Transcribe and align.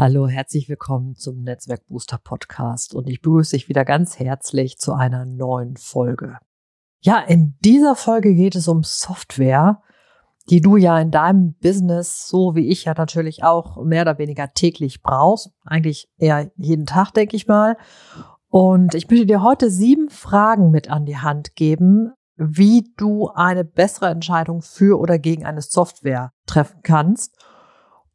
Hallo, 0.00 0.28
herzlich 0.28 0.68
willkommen 0.68 1.16
zum 1.16 1.42
Netzwerk 1.42 1.84
Booster 1.88 2.20
Podcast 2.22 2.94
und 2.94 3.08
ich 3.08 3.20
begrüße 3.20 3.56
dich 3.56 3.68
wieder 3.68 3.84
ganz 3.84 4.20
herzlich 4.20 4.78
zu 4.78 4.92
einer 4.92 5.24
neuen 5.24 5.76
Folge. 5.76 6.38
Ja, 7.00 7.18
in 7.18 7.56
dieser 7.64 7.96
Folge 7.96 8.32
geht 8.32 8.54
es 8.54 8.68
um 8.68 8.84
Software, 8.84 9.82
die 10.50 10.60
du 10.60 10.76
ja 10.76 11.00
in 11.00 11.10
deinem 11.10 11.54
Business, 11.54 12.28
so 12.28 12.54
wie 12.54 12.68
ich 12.68 12.84
ja 12.84 12.94
natürlich 12.96 13.42
auch 13.42 13.82
mehr 13.82 14.02
oder 14.02 14.18
weniger 14.18 14.52
täglich 14.52 15.02
brauchst. 15.02 15.50
Eigentlich 15.64 16.08
eher 16.16 16.52
jeden 16.54 16.86
Tag, 16.86 17.10
denke 17.10 17.34
ich 17.34 17.48
mal. 17.48 17.76
Und 18.50 18.94
ich 18.94 19.10
möchte 19.10 19.26
dir 19.26 19.42
heute 19.42 19.68
sieben 19.68 20.10
Fragen 20.10 20.70
mit 20.70 20.88
an 20.88 21.06
die 21.06 21.18
Hand 21.18 21.56
geben, 21.56 22.12
wie 22.36 22.88
du 22.96 23.30
eine 23.30 23.64
bessere 23.64 24.10
Entscheidung 24.10 24.62
für 24.62 25.00
oder 25.00 25.18
gegen 25.18 25.44
eine 25.44 25.60
Software 25.60 26.30
treffen 26.46 26.82
kannst 26.84 27.34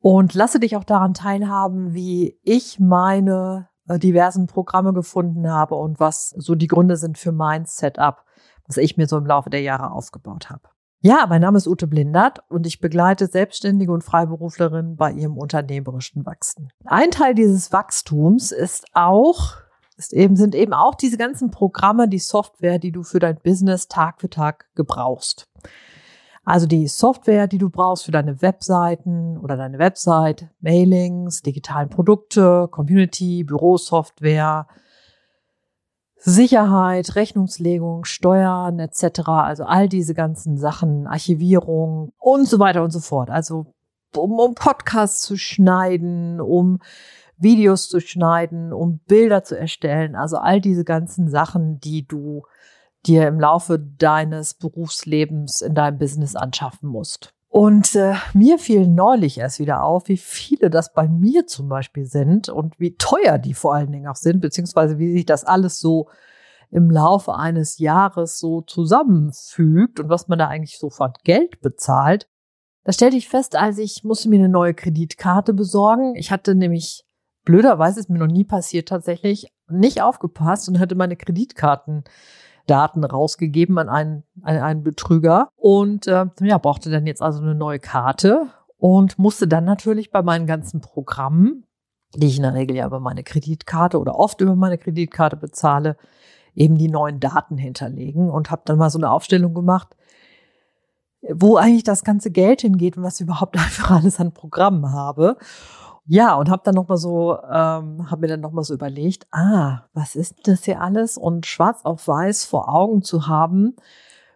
und 0.03 0.33
lasse 0.33 0.59
dich 0.59 0.75
auch 0.75 0.83
daran 0.83 1.13
teilhaben, 1.13 1.93
wie 1.93 2.37
ich 2.43 2.77
meine 2.77 3.69
äh, 3.87 3.97
diversen 3.97 4.47
Programme 4.47 4.91
gefunden 4.91 5.49
habe 5.49 5.75
und 5.75 5.97
was 5.97 6.31
so 6.31 6.55
die 6.55 6.67
Gründe 6.67 6.97
sind 6.97 7.17
für 7.17 7.31
mein 7.31 7.63
Setup, 7.65 8.25
was 8.67 8.75
ich 8.75 8.97
mir 8.97 9.07
so 9.07 9.17
im 9.17 9.25
Laufe 9.25 9.49
der 9.49 9.61
Jahre 9.61 9.91
aufgebaut 9.91 10.49
habe. 10.49 10.63
Ja, 10.99 11.25
mein 11.29 11.39
Name 11.39 11.57
ist 11.57 11.67
Ute 11.67 11.87
Blindert 11.87 12.39
und 12.49 12.67
ich 12.67 12.81
begleite 12.81 13.27
Selbstständige 13.27 13.93
und 13.93 14.03
Freiberuflerinnen 14.03 14.97
bei 14.97 15.13
ihrem 15.13 15.37
unternehmerischen 15.37 16.25
Wachsen. 16.25 16.67
Ein 16.83 17.11
Teil 17.11 17.33
dieses 17.33 17.71
Wachstums 17.71 18.51
ist 18.51 18.85
auch, 18.91 19.53
ist 19.95 20.11
eben, 20.11 20.35
sind 20.35 20.53
eben 20.53 20.73
auch 20.73 20.95
diese 20.95 21.17
ganzen 21.17 21.49
Programme, 21.49 22.09
die 22.09 22.19
Software, 22.19 22.77
die 22.77 22.91
du 22.91 23.03
für 23.03 23.19
dein 23.19 23.37
Business 23.37 23.87
Tag 23.87 24.19
für 24.19 24.29
Tag 24.29 24.65
gebrauchst. 24.75 25.47
Also 26.45 26.67
die 26.67 26.87
Software, 26.87 27.47
die 27.47 27.57
du 27.57 27.69
brauchst 27.69 28.03
für 28.05 28.11
deine 28.11 28.41
Webseiten 28.41 29.37
oder 29.37 29.55
deine 29.55 29.79
Website, 29.79 30.49
Mailings, 30.59 31.41
digitalen 31.41 31.89
Produkte, 31.89 32.67
Community, 32.69 33.43
Bürosoftware, 33.45 34.67
Sicherheit, 36.17 37.15
Rechnungslegung, 37.15 38.03
Steuern 38.03 38.79
etc. 38.79 39.19
Also 39.27 39.63
all 39.63 39.87
diese 39.87 40.13
ganzen 40.13 40.57
Sachen, 40.57 41.07
Archivierung 41.07 42.11
und 42.17 42.47
so 42.47 42.59
weiter 42.59 42.83
und 42.83 42.91
so 42.91 42.99
fort. 42.99 43.29
Also 43.29 43.73
um, 44.15 44.39
um 44.39 44.53
Podcasts 44.55 45.21
zu 45.21 45.37
schneiden, 45.37 46.41
um 46.41 46.79
Videos 47.37 47.89
zu 47.89 47.99
schneiden, 47.99 48.73
um 48.73 48.99
Bilder 49.07 49.43
zu 49.43 49.57
erstellen. 49.57 50.15
Also 50.15 50.37
all 50.37 50.61
diese 50.61 50.83
ganzen 50.83 51.29
Sachen, 51.29 51.79
die 51.79 52.07
du 52.07 52.43
dir 53.05 53.27
im 53.27 53.39
Laufe 53.39 53.79
deines 53.79 54.53
Berufslebens 54.53 55.61
in 55.61 55.75
deinem 55.75 55.97
Business 55.97 56.35
anschaffen 56.35 56.89
musst. 56.89 57.33
Und 57.49 57.93
äh, 57.93 58.15
mir 58.33 58.57
fiel 58.57 58.87
neulich 58.87 59.37
erst 59.37 59.59
wieder 59.59 59.83
auf, 59.83 60.07
wie 60.07 60.17
viele 60.17 60.71
das 60.71 60.91
bei 60.91 61.07
mir 61.07 61.45
zum 61.45 61.69
Beispiel 61.69 62.05
sind 62.05 62.49
und 62.49 62.79
wie 62.79 62.95
teuer 62.95 63.37
die 63.37 63.53
vor 63.53 63.75
allen 63.75 63.91
Dingen 63.91 64.07
auch 64.07 64.15
sind, 64.15 64.41
beziehungsweise 64.41 64.97
wie 64.97 65.13
sich 65.13 65.25
das 65.27 65.43
alles 65.43 65.79
so 65.79 66.07
im 66.71 66.89
Laufe 66.89 67.35
eines 67.35 67.77
Jahres 67.77 68.39
so 68.39 68.61
zusammenfügt 68.61 69.99
und 69.99 70.09
was 70.09 70.27
man 70.27 70.39
da 70.39 70.47
eigentlich 70.47 70.79
so 70.79 70.89
von 70.89 71.13
Geld 71.23 71.61
bezahlt. 71.61 72.27
Da 72.85 72.91
stellte 72.91 73.17
ich 73.17 73.29
fest, 73.29 73.55
als 73.55 73.77
ich 73.77 74.03
musste 74.03 74.29
mir 74.29 74.39
eine 74.39 74.49
neue 74.49 74.73
Kreditkarte 74.73 75.53
besorgen. 75.53 76.15
Ich 76.15 76.31
hatte 76.31 76.55
nämlich 76.55 77.05
blöderweise 77.45 77.99
ist 77.99 78.09
mir 78.09 78.17
noch 78.17 78.25
nie 78.25 78.45
passiert 78.45 78.89
tatsächlich 78.89 79.53
nicht 79.69 80.01
aufgepasst 80.01 80.67
und 80.69 80.79
hatte 80.79 80.95
meine 80.95 81.15
Kreditkarten 81.15 82.03
Daten 82.67 83.03
rausgegeben 83.03 83.77
an 83.77 83.89
einen, 83.89 84.23
an 84.41 84.57
einen 84.57 84.83
Betrüger 84.83 85.49
und 85.55 86.07
äh, 86.07 86.25
ja, 86.41 86.57
brauchte 86.57 86.89
dann 86.89 87.05
jetzt 87.05 87.21
also 87.21 87.41
eine 87.41 87.55
neue 87.55 87.79
Karte 87.79 88.47
und 88.77 89.19
musste 89.19 89.47
dann 89.47 89.65
natürlich 89.65 90.11
bei 90.11 90.21
meinen 90.21 90.47
ganzen 90.47 90.81
Programmen, 90.81 91.65
die 92.15 92.27
ich 92.27 92.37
in 92.37 92.43
der 92.43 92.53
Regel 92.53 92.75
ja 92.75 92.85
über 92.85 92.99
meine 92.99 93.23
Kreditkarte 93.23 93.99
oder 93.99 94.17
oft 94.17 94.41
über 94.41 94.55
meine 94.55 94.77
Kreditkarte 94.77 95.35
bezahle, 95.35 95.97
eben 96.55 96.77
die 96.77 96.89
neuen 96.89 97.19
Daten 97.19 97.57
hinterlegen 97.57 98.29
und 98.29 98.51
habe 98.51 98.61
dann 98.65 98.77
mal 98.77 98.89
so 98.89 98.99
eine 98.99 99.11
Aufstellung 99.11 99.53
gemacht, 99.53 99.95
wo 101.29 101.55
eigentlich 101.55 101.83
das 101.83 102.03
ganze 102.03 102.31
Geld 102.31 102.61
hingeht 102.61 102.97
und 102.97 103.03
was 103.03 103.19
ich 103.19 103.25
überhaupt 103.25 103.57
einfach 103.57 103.91
alles 103.91 104.19
an 104.19 104.33
Programmen 104.33 104.91
habe. 104.91 105.37
Ja, 106.05 106.35
und 106.35 106.49
habe 106.49 106.63
dann 106.65 106.75
noch 106.75 106.89
mal 106.89 106.97
so, 106.97 107.37
ähm, 107.43 108.11
habe 108.11 108.21
mir 108.21 108.27
dann 108.27 108.41
noch 108.41 108.51
mal 108.51 108.63
so 108.63 108.73
überlegt, 108.73 109.25
ah, 109.31 109.83
was 109.93 110.15
ist 110.15 110.47
das 110.47 110.65
hier 110.65 110.81
alles? 110.81 111.17
Und 111.17 111.45
schwarz 111.45 111.81
auf 111.85 112.07
weiß 112.07 112.43
vor 112.43 112.67
Augen 112.67 113.03
zu 113.03 113.27
haben, 113.27 113.75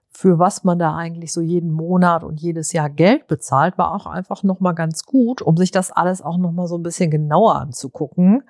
für 0.10 0.40
was 0.40 0.64
man 0.64 0.80
da 0.80 0.96
eigentlich 0.96 1.34
so 1.34 1.42
jeden 1.42 1.72
Monat 1.72 2.24
und 2.24 2.40
jedes 2.42 2.72
Jahr 2.72 2.90
Geld 2.90 3.28
bezahlt, 3.28 3.78
war 3.78 3.94
auch 3.94 4.06
einfach 4.06 4.44
noch 4.44 4.62
mal 4.62 4.72
ganz 4.72 5.04
gut, 5.04 5.42
um 5.42 5.58
sich 5.58 5.72
das 5.72 5.92
alles 5.92 6.22
auch 6.22 6.38
noch 6.38 6.54
mal 6.54 6.68
so 6.68 6.78
ein 6.78 6.84
bisschen 6.84 7.12
genauer 7.12 7.56
anzugucken 7.56 8.44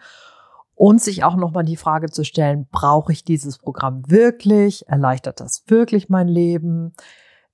und 0.76 1.02
sich 1.02 1.24
auch 1.24 1.36
noch 1.36 1.52
mal 1.52 1.64
die 1.64 1.76
Frage 1.76 2.12
zu 2.12 2.24
stellen, 2.24 2.68
brauche 2.72 3.12
ich 3.12 3.24
dieses 3.24 3.58
Programm 3.58 4.10
wirklich? 4.10 4.88
Erleichtert 4.88 5.40
das 5.40 5.64
wirklich 5.68 6.08
mein 6.08 6.28
Leben? 6.28 6.94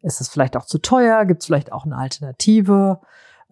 Ist 0.02 0.20
es 0.20 0.28
vielleicht 0.28 0.58
auch 0.58 0.66
zu 0.66 0.80
teuer? 0.80 1.24
Gibt 1.26 1.42
es 1.42 1.48
vielleicht 1.48 1.72
auch 1.72 1.86
eine 1.86 1.96
Alternative? 1.96 3.00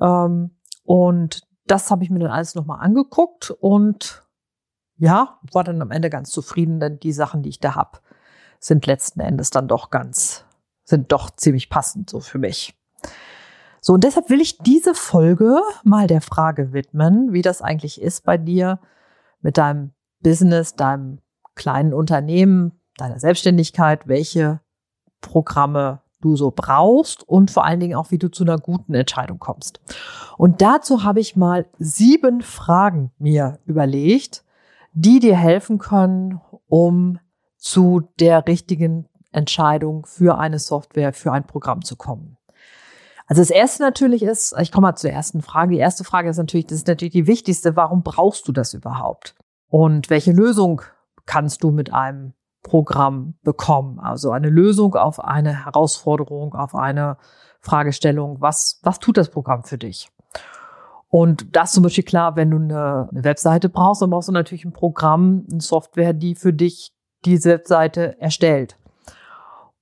Ähm, 0.02 0.52
und 0.84 1.48
das 1.72 1.90
habe 1.90 2.04
ich 2.04 2.10
mir 2.10 2.20
dann 2.20 2.32
alles 2.32 2.54
nochmal 2.54 2.82
angeguckt 2.82 3.50
und 3.50 4.28
ja, 4.98 5.40
war 5.52 5.64
dann 5.64 5.82
am 5.82 5.90
Ende 5.90 6.10
ganz 6.10 6.30
zufrieden, 6.30 6.80
denn 6.80 7.00
die 7.00 7.14
Sachen, 7.14 7.42
die 7.42 7.50
ich 7.50 7.60
da 7.60 7.76
habe, 7.76 8.00
sind 8.60 8.86
letzten 8.86 9.22
Endes 9.22 9.50
dann 9.50 9.68
doch 9.70 9.90
ganz, 9.90 10.46
sind 10.84 11.12
doch 11.12 11.32
ziemlich 11.32 11.70
passend 11.70 12.10
so 12.10 12.20
für 12.20 12.38
mich. 12.38 12.78
So, 13.80 13.94
und 13.94 14.04
deshalb 14.04 14.30
will 14.30 14.42
ich 14.42 14.60
diese 14.60 14.94
Folge 14.94 15.60
mal 15.84 16.08
der 16.08 16.22
Frage 16.22 16.74
widmen, 16.74 17.34
wie 17.34 17.42
das 17.42 17.62
eigentlich 17.62 18.00
ist 18.00 18.26
bei 18.26 18.38
dir 18.38 18.80
mit 19.40 19.58
deinem 19.58 19.94
Business, 20.20 20.76
deinem 20.76 21.20
kleinen 21.56 21.94
Unternehmen, 21.94 22.80
deiner 22.98 23.20
Selbstständigkeit, 23.20 24.08
welche 24.08 24.60
Programme 25.22 26.02
du 26.22 26.36
so 26.36 26.52
brauchst 26.56 27.28
und 27.28 27.52
vor 27.52 27.66
allen 27.66 27.80
Dingen 27.80 27.96
auch, 27.96 28.12
wie 28.12 28.18
du 28.18 28.30
zu 28.30 28.44
einer 28.44 28.58
guten 28.58 28.94
Entscheidung 28.94 29.40
kommst. 29.40 29.80
Und 30.38 30.62
dazu 30.62 31.04
habe 31.04 31.20
ich 31.20 31.36
mal 31.36 31.66
sieben 31.78 32.42
Fragen 32.42 33.12
mir 33.20 33.60
überlegt, 33.66 34.44
die 34.94 35.20
dir 35.20 35.36
helfen 35.36 35.78
können, 35.78 36.42
um 36.68 37.20
zu 37.58 38.02
der 38.20 38.48
richtigen 38.48 39.08
Entscheidung 39.32 40.06
für 40.06 40.38
eine 40.38 40.60
Software, 40.60 41.14
für 41.14 41.32
ein 41.32 41.46
Programm 41.46 41.84
zu 41.84 41.96
kommen. 41.96 42.38
Also 43.28 43.42
das 43.42 43.50
erste 43.50 43.84
natürlich 43.84 44.24
ist, 44.24 44.54
ich 44.60 44.72
komme 44.72 44.88
mal 44.88 44.96
zur 44.96 45.12
ersten 45.12 45.42
Frage. 45.42 45.72
Die 45.72 45.80
erste 45.80 46.04
Frage 46.04 46.30
ist 46.30 46.38
natürlich, 46.38 46.68
das 46.68 46.80
ist 46.80 46.88
natürlich 46.88 47.14
die 47.14 47.28
wichtigste, 47.28 47.78
warum 47.78 48.04
brauchst 48.04 48.48
du 48.48 48.52
das 48.52 48.74
überhaupt? 48.74 49.36
Und 49.70 50.10
welche 50.10 50.34
Lösung 50.34 50.82
kannst 51.26 51.64
du 51.64 51.72
mit 51.72 51.94
einem 51.94 52.34
Programm 52.64 53.36
bekommen. 53.44 54.00
Also 54.00 54.32
eine 54.32 54.50
Lösung 54.50 54.96
auf 54.96 55.24
eine 55.24 55.66
Herausforderung, 55.66 56.54
auf 56.54 56.76
eine 56.76 57.18
Fragestellung. 57.60 58.38
Was, 58.40 58.80
was 58.84 59.00
tut 59.00 59.18
das 59.18 59.30
Programm 59.30 59.64
für 59.64 59.78
dich? 59.78 60.10
Und 61.10 61.56
das 61.56 61.74
zum 61.74 61.84
Beispiel 61.84 62.06
klar, 62.06 62.36
wenn 62.36 62.52
du 62.52 62.58
eine, 62.58 63.10
eine 63.12 63.24
Webseite 63.24 63.68
brauchst, 63.68 64.02
dann 64.02 64.10
brauchst 64.10 64.30
du 64.30 64.34
natürlich 64.34 64.64
ein 64.64 64.74
Programm, 64.74 65.46
eine 65.52 65.60
Software, 65.60 66.14
die 66.14 66.36
für 66.36 66.54
dich 66.54 66.94
diese 67.26 67.50
Webseite 67.50 68.20
erstellt. 68.20 68.78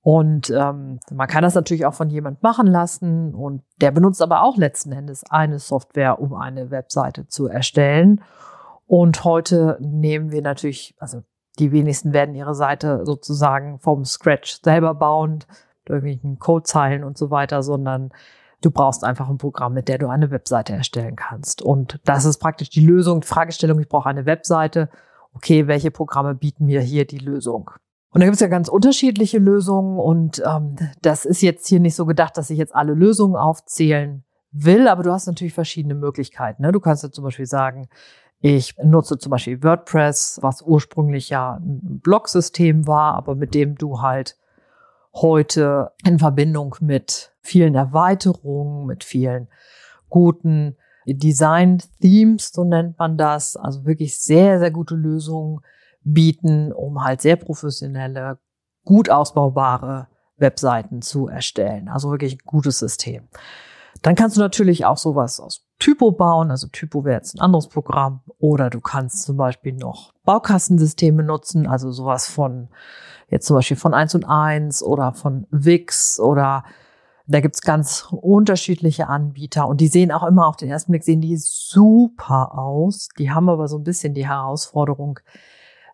Und 0.02 0.50
ähm, 0.50 0.98
man 1.12 1.28
kann 1.28 1.42
das 1.42 1.54
natürlich 1.54 1.84
auch 1.84 1.94
von 1.94 2.08
jemand 2.08 2.42
machen 2.42 2.66
lassen 2.66 3.34
und 3.34 3.62
der 3.80 3.90
benutzt 3.90 4.22
aber 4.22 4.42
auch 4.42 4.56
letzten 4.56 4.92
Endes 4.92 5.24
eine 5.30 5.58
Software, 5.58 6.20
um 6.20 6.34
eine 6.34 6.70
Webseite 6.70 7.28
zu 7.28 7.46
erstellen. 7.46 8.22
Und 8.86 9.24
heute 9.24 9.76
nehmen 9.80 10.32
wir 10.32 10.42
natürlich, 10.42 10.96
also 10.98 11.22
die 11.60 11.72
wenigsten 11.72 12.12
werden 12.12 12.34
ihre 12.34 12.54
Seite 12.54 13.04
sozusagen 13.04 13.78
vom 13.78 14.04
Scratch 14.04 14.60
selber 14.62 14.94
bauen, 14.94 15.44
irgendwelchen 15.88 16.38
Codezeilen 16.38 17.04
und 17.04 17.18
so 17.18 17.30
weiter, 17.30 17.62
sondern 17.62 18.10
du 18.60 18.70
brauchst 18.70 19.04
einfach 19.04 19.28
ein 19.28 19.38
Programm, 19.38 19.74
mit 19.74 19.88
der 19.88 19.98
du 19.98 20.08
eine 20.08 20.30
Webseite 20.30 20.72
erstellen 20.72 21.16
kannst. 21.16 21.62
Und 21.62 22.00
das 22.04 22.24
ist 22.24 22.38
praktisch 22.38 22.70
die 22.70 22.84
Lösung, 22.84 23.20
die 23.20 23.26
Fragestellung, 23.26 23.80
ich 23.80 23.88
brauche 23.88 24.08
eine 24.08 24.26
Webseite. 24.26 24.88
Okay, 25.34 25.66
welche 25.66 25.90
Programme 25.90 26.34
bieten 26.34 26.66
mir 26.66 26.80
hier 26.80 27.06
die 27.06 27.18
Lösung? 27.18 27.70
Und 28.12 28.20
da 28.20 28.26
gibt 28.26 28.34
es 28.34 28.40
ja 28.40 28.48
ganz 28.48 28.68
unterschiedliche 28.68 29.38
Lösungen 29.38 29.98
und 29.98 30.42
ähm, 30.44 30.74
das 31.00 31.24
ist 31.24 31.42
jetzt 31.42 31.68
hier 31.68 31.78
nicht 31.78 31.94
so 31.94 32.06
gedacht, 32.06 32.36
dass 32.36 32.50
ich 32.50 32.58
jetzt 32.58 32.74
alle 32.74 32.94
Lösungen 32.94 33.36
aufzählen 33.36 34.24
will, 34.50 34.88
aber 34.88 35.04
du 35.04 35.12
hast 35.12 35.28
natürlich 35.28 35.54
verschiedene 35.54 35.94
Möglichkeiten. 35.94 36.62
Ne? 36.62 36.72
Du 36.72 36.80
kannst 36.80 37.04
ja 37.04 37.12
zum 37.12 37.22
Beispiel 37.22 37.46
sagen, 37.46 37.88
ich 38.40 38.76
nutze 38.82 39.18
zum 39.18 39.30
Beispiel 39.30 39.62
WordPress, 39.62 40.38
was 40.42 40.62
ursprünglich 40.62 41.28
ja 41.28 41.56
ein 41.56 42.00
Blog-System 42.02 42.86
war, 42.86 43.14
aber 43.14 43.34
mit 43.34 43.54
dem 43.54 43.76
du 43.76 44.00
halt 44.00 44.38
heute 45.12 45.92
in 46.04 46.18
Verbindung 46.18 46.76
mit 46.80 47.32
vielen 47.42 47.74
Erweiterungen, 47.74 48.86
mit 48.86 49.04
vielen 49.04 49.48
guten 50.08 50.76
Design-Themes, 51.06 52.52
so 52.52 52.64
nennt 52.64 52.98
man 52.98 53.18
das, 53.18 53.56
also 53.56 53.84
wirklich 53.84 54.18
sehr, 54.18 54.58
sehr 54.58 54.70
gute 54.70 54.94
Lösungen 54.94 55.60
bieten, 56.02 56.72
um 56.72 57.04
halt 57.04 57.20
sehr 57.20 57.36
professionelle, 57.36 58.38
gut 58.84 59.10
ausbaubare 59.10 60.08
Webseiten 60.36 61.02
zu 61.02 61.28
erstellen. 61.28 61.88
Also 61.88 62.10
wirklich 62.10 62.34
ein 62.34 62.46
gutes 62.46 62.78
System. 62.78 63.28
Dann 64.02 64.14
kannst 64.14 64.36
du 64.36 64.40
natürlich 64.40 64.86
auch 64.86 64.96
sowas 64.96 65.40
aus 65.40 65.66
Typo 65.80 66.12
bauen. 66.12 66.52
Also 66.52 66.68
Typo 66.68 67.04
wäre 67.04 67.16
jetzt 67.16 67.34
ein 67.34 67.40
anderes 67.40 67.68
Programm. 67.68 68.20
Oder 68.38 68.70
du 68.70 68.80
kannst 68.80 69.24
zum 69.24 69.36
Beispiel 69.36 69.72
noch 69.72 70.12
Baukastensysteme 70.24 71.24
nutzen. 71.24 71.66
Also 71.66 71.90
sowas 71.90 72.28
von, 72.28 72.68
jetzt 73.28 73.46
zum 73.46 73.56
Beispiel 73.56 73.76
von 73.76 73.94
1 73.94 74.14
und 74.14 74.24
1 74.24 74.84
oder 74.84 75.12
von 75.12 75.48
Wix 75.50 76.20
oder 76.20 76.62
da 77.30 77.38
gibt's 77.40 77.62
ganz 77.62 78.08
unterschiedliche 78.10 79.08
Anbieter 79.08 79.68
und 79.68 79.80
die 79.80 79.86
sehen 79.86 80.10
auch 80.10 80.26
immer 80.26 80.48
auf 80.48 80.56
den 80.56 80.68
ersten 80.68 80.90
Blick 80.90 81.04
sehen 81.04 81.20
die 81.20 81.36
super 81.36 82.58
aus. 82.58 83.08
Die 83.18 83.30
haben 83.30 83.48
aber 83.48 83.68
so 83.68 83.78
ein 83.78 83.84
bisschen 83.84 84.14
die 84.14 84.26
Herausforderung, 84.26 85.20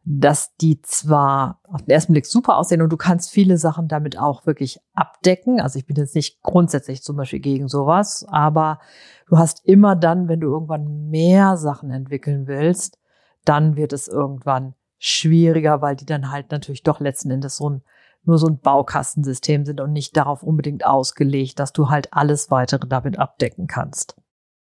dass 0.07 0.57
die 0.57 0.81
zwar 0.81 1.61
auf 1.65 1.83
den 1.83 1.91
ersten 1.91 2.15
Blick 2.15 2.25
super 2.25 2.57
aussehen 2.57 2.81
und 2.81 2.89
du 2.89 2.97
kannst 2.97 3.31
viele 3.31 3.59
Sachen 3.59 3.87
damit 3.87 4.19
auch 4.19 4.47
wirklich 4.47 4.81
abdecken. 4.95 5.61
Also 5.61 5.79
ich 5.79 5.85
bin 5.85 5.97
jetzt 5.97 6.15
nicht 6.15 6.43
grundsätzlich 6.43 7.03
zum 7.03 7.17
Beispiel 7.17 7.41
gegen 7.41 7.69
sowas, 7.69 8.25
aber 8.31 8.79
du 9.29 9.39
hast 9.39 9.65
immer 9.65 9.97
dann, 9.97 10.29
wenn 10.29 10.41
du 10.41 10.49
irgendwann 10.49 11.09
mehr 11.09 11.57
Sachen 11.57 11.91
entwickeln 11.91 12.47
willst, 12.47 12.99
dann 13.45 13.77
wird 13.77 13.93
es 13.93 14.09
irgendwann 14.09 14.75
schwieriger, 14.99 15.83
weil 15.83 15.97
die 15.97 16.07
dann 16.07 16.31
halt 16.31 16.51
natürlich 16.51 16.83
doch 16.83 17.01
letzten 17.01 17.31
Endes 17.31 17.57
so 17.57 17.71
ein 17.71 17.83
nur 18.27 18.39
so 18.39 18.49
ein 18.49 18.59
Baukastensystem 18.59 19.65
sind 19.65 19.81
und 19.81 19.93
nicht 19.93 20.17
darauf 20.17 20.43
unbedingt 20.43 20.85
ausgelegt, 20.85 21.59
dass 21.59 21.73
du 21.73 21.89
halt 21.89 22.13
alles 22.13 22.51
weitere 22.51 22.87
damit 22.87 23.19
abdecken 23.19 23.67
kannst. 23.69 24.17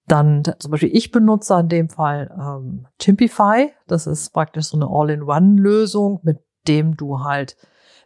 Dann 0.07 0.43
zum 0.59 0.71
Beispiel 0.71 0.95
ich 0.95 1.11
benutze 1.11 1.57
in 1.59 1.69
dem 1.69 1.89
Fall 1.89 2.29
ähm, 2.37 2.87
Chimpify. 2.99 3.71
Das 3.87 4.05
ist 4.05 4.33
praktisch 4.33 4.65
so 4.65 4.77
eine 4.77 4.87
All-in-One-Lösung, 4.87 6.19
mit 6.23 6.39
dem 6.67 6.95
du 6.95 7.23
halt 7.23 7.55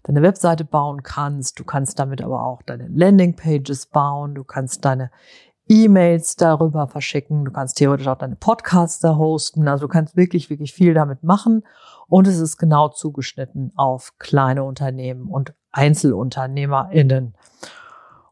deine 0.03 0.21
Webseite 0.21 0.63
bauen 0.63 1.03
kannst. 1.03 1.59
Du 1.59 1.65
kannst 1.65 1.99
damit 1.99 2.21
aber 2.21 2.45
auch 2.45 2.61
deine 2.61 2.87
Landingpages 2.87 3.87
bauen. 3.87 4.35
Du 4.35 4.45
kannst 4.45 4.85
deine 4.85 5.11
E-Mails 5.69 6.35
darüber 6.35 6.87
verschicken. 6.87 7.45
Du 7.45 7.51
kannst 7.51 7.77
theoretisch 7.77 8.07
auch 8.07 8.17
deine 8.17 8.35
Podcasts 8.35 8.99
da 8.99 9.15
hosten. 9.15 9.67
Also 9.67 9.85
du 9.85 9.91
kannst 9.91 10.17
wirklich, 10.17 10.49
wirklich 10.49 10.73
viel 10.73 10.93
damit 10.93 11.23
machen. 11.23 11.63
Und 12.07 12.27
es 12.27 12.39
ist 12.39 12.57
genau 12.57 12.89
zugeschnitten 12.89 13.71
auf 13.75 14.13
kleine 14.17 14.63
Unternehmen 14.63 15.29
und 15.29 15.53
EinzelunternehmerInnen. 15.71 17.35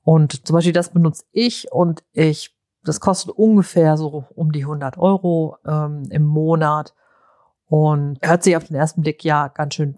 Und 0.03 0.47
zum 0.47 0.55
Beispiel 0.55 0.73
das 0.73 0.89
benutze 0.89 1.25
ich 1.31 1.71
und 1.71 2.03
ich 2.11 2.57
das 2.87 2.99
kostet 2.99 3.31
ungefähr 3.31 3.97
so 3.97 4.25
um 4.33 4.51
die 4.51 4.61
100 4.61 4.97
Euro 4.97 5.57
ähm, 5.65 6.07
im 6.09 6.23
Monat 6.23 6.95
und 7.65 8.17
hört 8.21 8.43
sich 8.43 8.55
auf 8.55 8.63
den 8.63 8.77
ersten 8.77 9.01
Blick 9.01 9.23
ja 9.23 9.49
ganz 9.49 9.75
schön, 9.75 9.97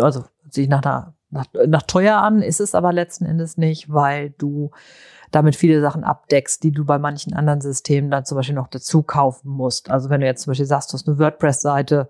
also 0.00 0.24
sich 0.50 0.68
nach, 0.68 0.82
einer, 0.82 1.14
nach, 1.34 1.46
nach 1.66 1.82
teuer 1.82 2.16
an, 2.18 2.40
ist 2.40 2.60
es 2.60 2.74
aber 2.74 2.92
letzten 2.92 3.26
Endes 3.26 3.58
nicht, 3.58 3.92
weil 3.92 4.30
du 4.30 4.70
damit 5.30 5.56
viele 5.56 5.80
Sachen 5.80 6.04
abdeckst, 6.04 6.62
die 6.62 6.70
du 6.70 6.84
bei 6.84 6.98
manchen 6.98 7.34
anderen 7.34 7.60
Systemen 7.60 8.10
dann 8.10 8.24
zum 8.24 8.36
Beispiel 8.36 8.54
noch 8.54 8.68
dazu 8.68 9.02
kaufen 9.02 9.50
musst. 9.50 9.90
Also 9.90 10.08
wenn 10.08 10.20
du 10.20 10.26
jetzt 10.26 10.42
zum 10.42 10.52
Beispiel 10.52 10.66
sagst, 10.66 10.92
du 10.92 10.94
hast 10.94 11.08
eine 11.08 11.18
WordPress-Seite, 11.18 12.08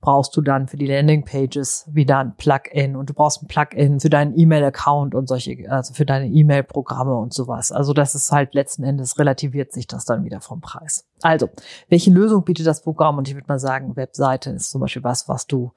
brauchst 0.00 0.36
du 0.36 0.40
dann 0.40 0.66
für 0.66 0.76
die 0.76 0.86
Landingpages 0.86 1.88
wieder 1.92 2.18
ein 2.18 2.36
Plugin 2.36 2.96
und 2.96 3.10
du 3.10 3.14
brauchst 3.14 3.42
ein 3.42 3.46
Plugin 3.46 4.00
für 4.00 4.10
deinen 4.10 4.36
E-Mail-Account 4.36 5.14
und 5.14 5.28
solche, 5.28 5.70
also 5.70 5.94
für 5.94 6.04
deine 6.04 6.26
E-Mail-Programme 6.26 7.14
und 7.14 7.32
sowas. 7.32 7.70
Also 7.70 7.92
das 7.92 8.16
ist 8.16 8.32
halt 8.32 8.54
letzten 8.54 8.82
Endes 8.82 9.18
relativiert 9.20 9.72
sich 9.72 9.86
das 9.86 10.04
dann 10.04 10.24
wieder 10.24 10.40
vom 10.40 10.60
Preis. 10.60 11.06
Also, 11.22 11.48
welche 11.88 12.10
Lösung 12.10 12.44
bietet 12.44 12.66
das 12.66 12.82
Programm? 12.82 13.18
Und 13.18 13.28
ich 13.28 13.34
würde 13.34 13.46
mal 13.48 13.60
sagen, 13.60 13.96
Webseite 13.96 14.50
ist 14.50 14.70
zum 14.70 14.80
Beispiel 14.80 15.04
was, 15.04 15.28
was 15.28 15.46
du 15.46 15.72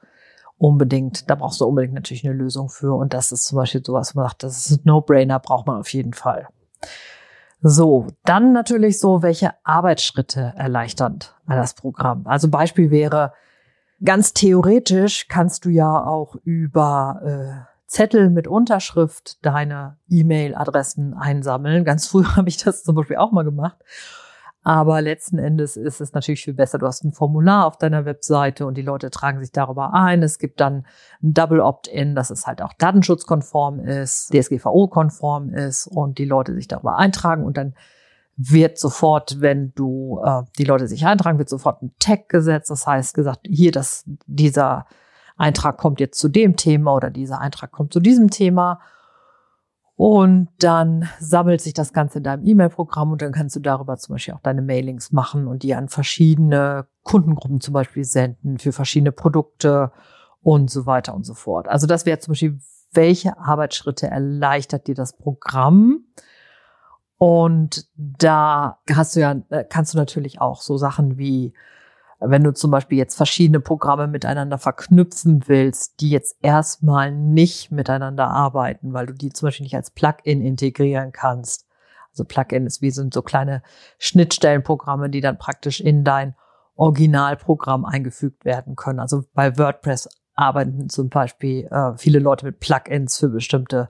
unbedingt, 0.57 1.29
da 1.29 1.35
brauchst 1.35 1.61
du 1.61 1.65
unbedingt 1.65 1.93
natürlich 1.93 2.25
eine 2.25 2.33
Lösung 2.33 2.69
für. 2.69 2.93
Und 2.95 3.13
das 3.13 3.31
ist 3.31 3.45
zum 3.45 3.57
Beispiel 3.57 3.83
sowas, 3.85 4.15
man 4.15 4.27
sagt, 4.27 4.43
das 4.43 4.69
ist 4.69 4.79
ein 4.79 4.81
No-Brainer, 4.85 5.39
braucht 5.39 5.67
man 5.67 5.79
auf 5.79 5.93
jeden 5.93 6.13
Fall. 6.13 6.47
So, 7.61 8.07
dann 8.23 8.53
natürlich 8.53 8.99
so, 8.99 9.23
welche 9.23 9.51
Arbeitsschritte 9.63 10.53
erleichternd 10.55 11.35
das 11.47 11.73
Programm. 11.73 12.27
Also 12.27 12.49
Beispiel 12.49 12.91
wäre, 12.91 13.33
ganz 14.03 14.33
theoretisch 14.33 15.27
kannst 15.27 15.65
du 15.65 15.69
ja 15.69 16.05
auch 16.05 16.35
über 16.43 17.21
äh, 17.23 17.77
Zettel 17.87 18.29
mit 18.29 18.47
Unterschrift 18.47 19.43
deine 19.43 19.97
E-Mail-Adressen 20.09 21.13
einsammeln. 21.13 21.83
Ganz 21.83 22.07
früh 22.07 22.23
habe 22.35 22.49
ich 22.49 22.57
das 22.57 22.83
zum 22.83 22.95
Beispiel 22.95 23.17
auch 23.17 23.31
mal 23.31 23.43
gemacht. 23.43 23.77
Aber 24.67 25.01
letzten 25.01 25.39
Endes 25.39 25.77
ist 25.77 26.01
es 26.01 26.11
natürlich 26.11 26.43
viel 26.43 26.53
besser. 26.53 26.77
Du 26.77 26.87
hast 26.87 27.01
ein 27.05 27.13
Formular 27.13 27.65
auf 27.65 27.77
deiner 27.77 28.03
Webseite 28.03 28.65
und 28.65 28.75
die 28.75 28.81
Leute 28.81 29.09
tragen 29.09 29.39
sich 29.39 29.53
darüber 29.53 29.93
ein. 29.93 30.21
Es 30.21 30.39
gibt 30.39 30.59
dann 30.59 30.85
ein 31.23 31.33
Double 31.33 31.61
Opt-in, 31.61 32.15
dass 32.15 32.31
es 32.31 32.45
halt 32.45 32.61
auch 32.61 32.73
datenschutzkonform 32.73 33.79
ist, 33.79 34.33
DSGVO-konform 34.33 35.53
ist 35.53 35.87
und 35.87 36.17
die 36.17 36.25
Leute 36.25 36.53
sich 36.53 36.67
darüber 36.67 36.97
eintragen 36.97 37.45
und 37.45 37.55
dann 37.55 37.75
wird 38.35 38.77
sofort, 38.77 39.39
wenn 39.39 39.71
du 39.73 40.19
äh, 40.21 40.43
die 40.57 40.65
Leute 40.65 40.89
sich 40.89 41.05
eintragen, 41.05 41.37
wird 41.37 41.47
sofort 41.47 41.81
ein 41.81 41.93
Tag 41.97 42.27
gesetzt. 42.27 42.69
Das 42.69 42.85
heißt 42.85 43.13
gesagt, 43.13 43.47
hier, 43.47 43.71
dass 43.71 44.03
dieser 44.25 44.85
Eintrag 45.37 45.77
kommt 45.77 46.01
jetzt 46.01 46.19
zu 46.19 46.27
dem 46.27 46.57
Thema 46.57 46.93
oder 46.93 47.09
dieser 47.09 47.39
Eintrag 47.39 47.71
kommt 47.71 47.93
zu 47.93 48.01
diesem 48.01 48.31
Thema. 48.31 48.81
Und 49.97 50.49
dann 50.59 51.09
sammelt 51.19 51.59
sich 51.59 51.73
das 51.73 51.91
Ganze 51.91 52.19
in 52.19 52.23
deinem 52.23 52.45
E-Mail-Programm 52.45 53.11
und 53.11 53.23
dann 53.23 53.31
kannst 53.31 53.55
du 53.55 53.59
darüber 53.59 53.97
zum 53.97 54.13
Beispiel 54.13 54.35
auch 54.35 54.41
deine 54.41 54.61
Mailings 54.61 55.11
machen 55.11 55.47
und 55.47 55.63
die 55.63 55.73
an 55.73 55.89
verschiedene 55.89 56.85
Kundengruppen 57.01 57.61
zum 57.61 57.73
Beispiel 57.73 58.03
senden 58.03 58.59
für 58.59 58.71
verschiedene 58.71 59.11
Produkte 59.11 59.91
und 60.43 60.69
so 60.69 60.85
weiter 60.85 61.15
und 61.15 61.25
so 61.25 61.33
fort. 61.33 61.67
Also 61.67 61.87
das 61.87 62.05
wäre 62.05 62.19
zum 62.19 62.33
Beispiel, 62.33 62.59
welche 62.93 63.39
Arbeitsschritte 63.39 64.05
erleichtert 64.05 64.85
dir 64.85 64.93
das 64.93 65.17
Programm? 65.17 66.03
Und 67.17 67.87
da 67.95 68.77
hast 68.93 69.15
du 69.15 69.21
ja, 69.21 69.35
äh, 69.49 69.63
kannst 69.67 69.95
du 69.95 69.97
natürlich 69.97 70.39
auch 70.39 70.61
so 70.61 70.77
Sachen 70.77 71.17
wie 71.17 71.55
wenn 72.19 72.43
du 72.43 72.53
zum 72.53 72.71
Beispiel 72.71 72.97
jetzt 72.97 73.15
verschiedene 73.15 73.59
Programme 73.59 74.07
miteinander 74.07 74.57
verknüpfen 74.57 75.43
willst, 75.47 76.01
die 76.01 76.09
jetzt 76.09 76.37
erstmal 76.41 77.11
nicht 77.11 77.71
miteinander 77.71 78.27
arbeiten, 78.29 78.93
weil 78.93 79.05
du 79.05 79.13
die 79.13 79.29
zum 79.29 79.47
Beispiel 79.47 79.65
nicht 79.65 79.75
als 79.75 79.91
Plugin 79.91 80.41
integrieren 80.41 81.11
kannst. 81.11 81.67
Also 82.11 82.23
Plugin 82.23 82.65
ist 82.65 82.81
wie 82.81 82.91
sind 82.91 83.13
so 83.13 83.21
kleine 83.21 83.61
Schnittstellenprogramme, 83.99 85.09
die 85.09 85.21
dann 85.21 85.37
praktisch 85.37 85.79
in 85.79 86.03
dein 86.03 86.35
Originalprogramm 86.75 87.85
eingefügt 87.85 88.45
werden 88.45 88.75
können. 88.75 88.99
Also 88.99 89.23
bei 89.33 89.57
WordPress 89.57 90.09
arbeiten 90.33 90.89
zum 90.89 91.09
Beispiel 91.09 91.67
äh, 91.71 91.97
viele 91.97 92.19
Leute 92.19 92.45
mit 92.45 92.59
Plugins 92.59 93.17
für 93.17 93.29
bestimmte 93.29 93.89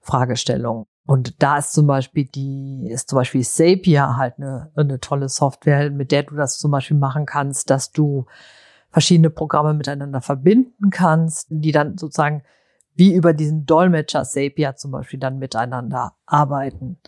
Fragestellungen. 0.00 0.86
Und 1.08 1.42
da 1.42 1.56
ist 1.56 1.72
zum 1.72 1.86
Beispiel 1.86 2.26
die, 2.26 2.86
ist 2.90 3.08
zum 3.08 3.16
Beispiel 3.16 3.42
Zapier 3.42 4.18
halt 4.18 4.34
eine, 4.36 4.70
eine 4.76 5.00
tolle 5.00 5.30
Software, 5.30 5.90
mit 5.90 6.12
der 6.12 6.24
du 6.24 6.34
das 6.34 6.58
zum 6.58 6.70
Beispiel 6.70 6.98
machen 6.98 7.24
kannst, 7.24 7.70
dass 7.70 7.92
du 7.92 8.26
verschiedene 8.90 9.30
Programme 9.30 9.72
miteinander 9.72 10.20
verbinden 10.20 10.90
kannst, 10.90 11.46
die 11.48 11.72
dann 11.72 11.96
sozusagen 11.96 12.42
wie 12.94 13.14
über 13.14 13.32
diesen 13.32 13.64
Dolmetscher 13.64 14.24
Zapier 14.24 14.76
zum 14.76 14.90
Beispiel 14.90 15.18
dann 15.18 15.38
miteinander 15.38 16.12
arbeiten. 16.26 16.98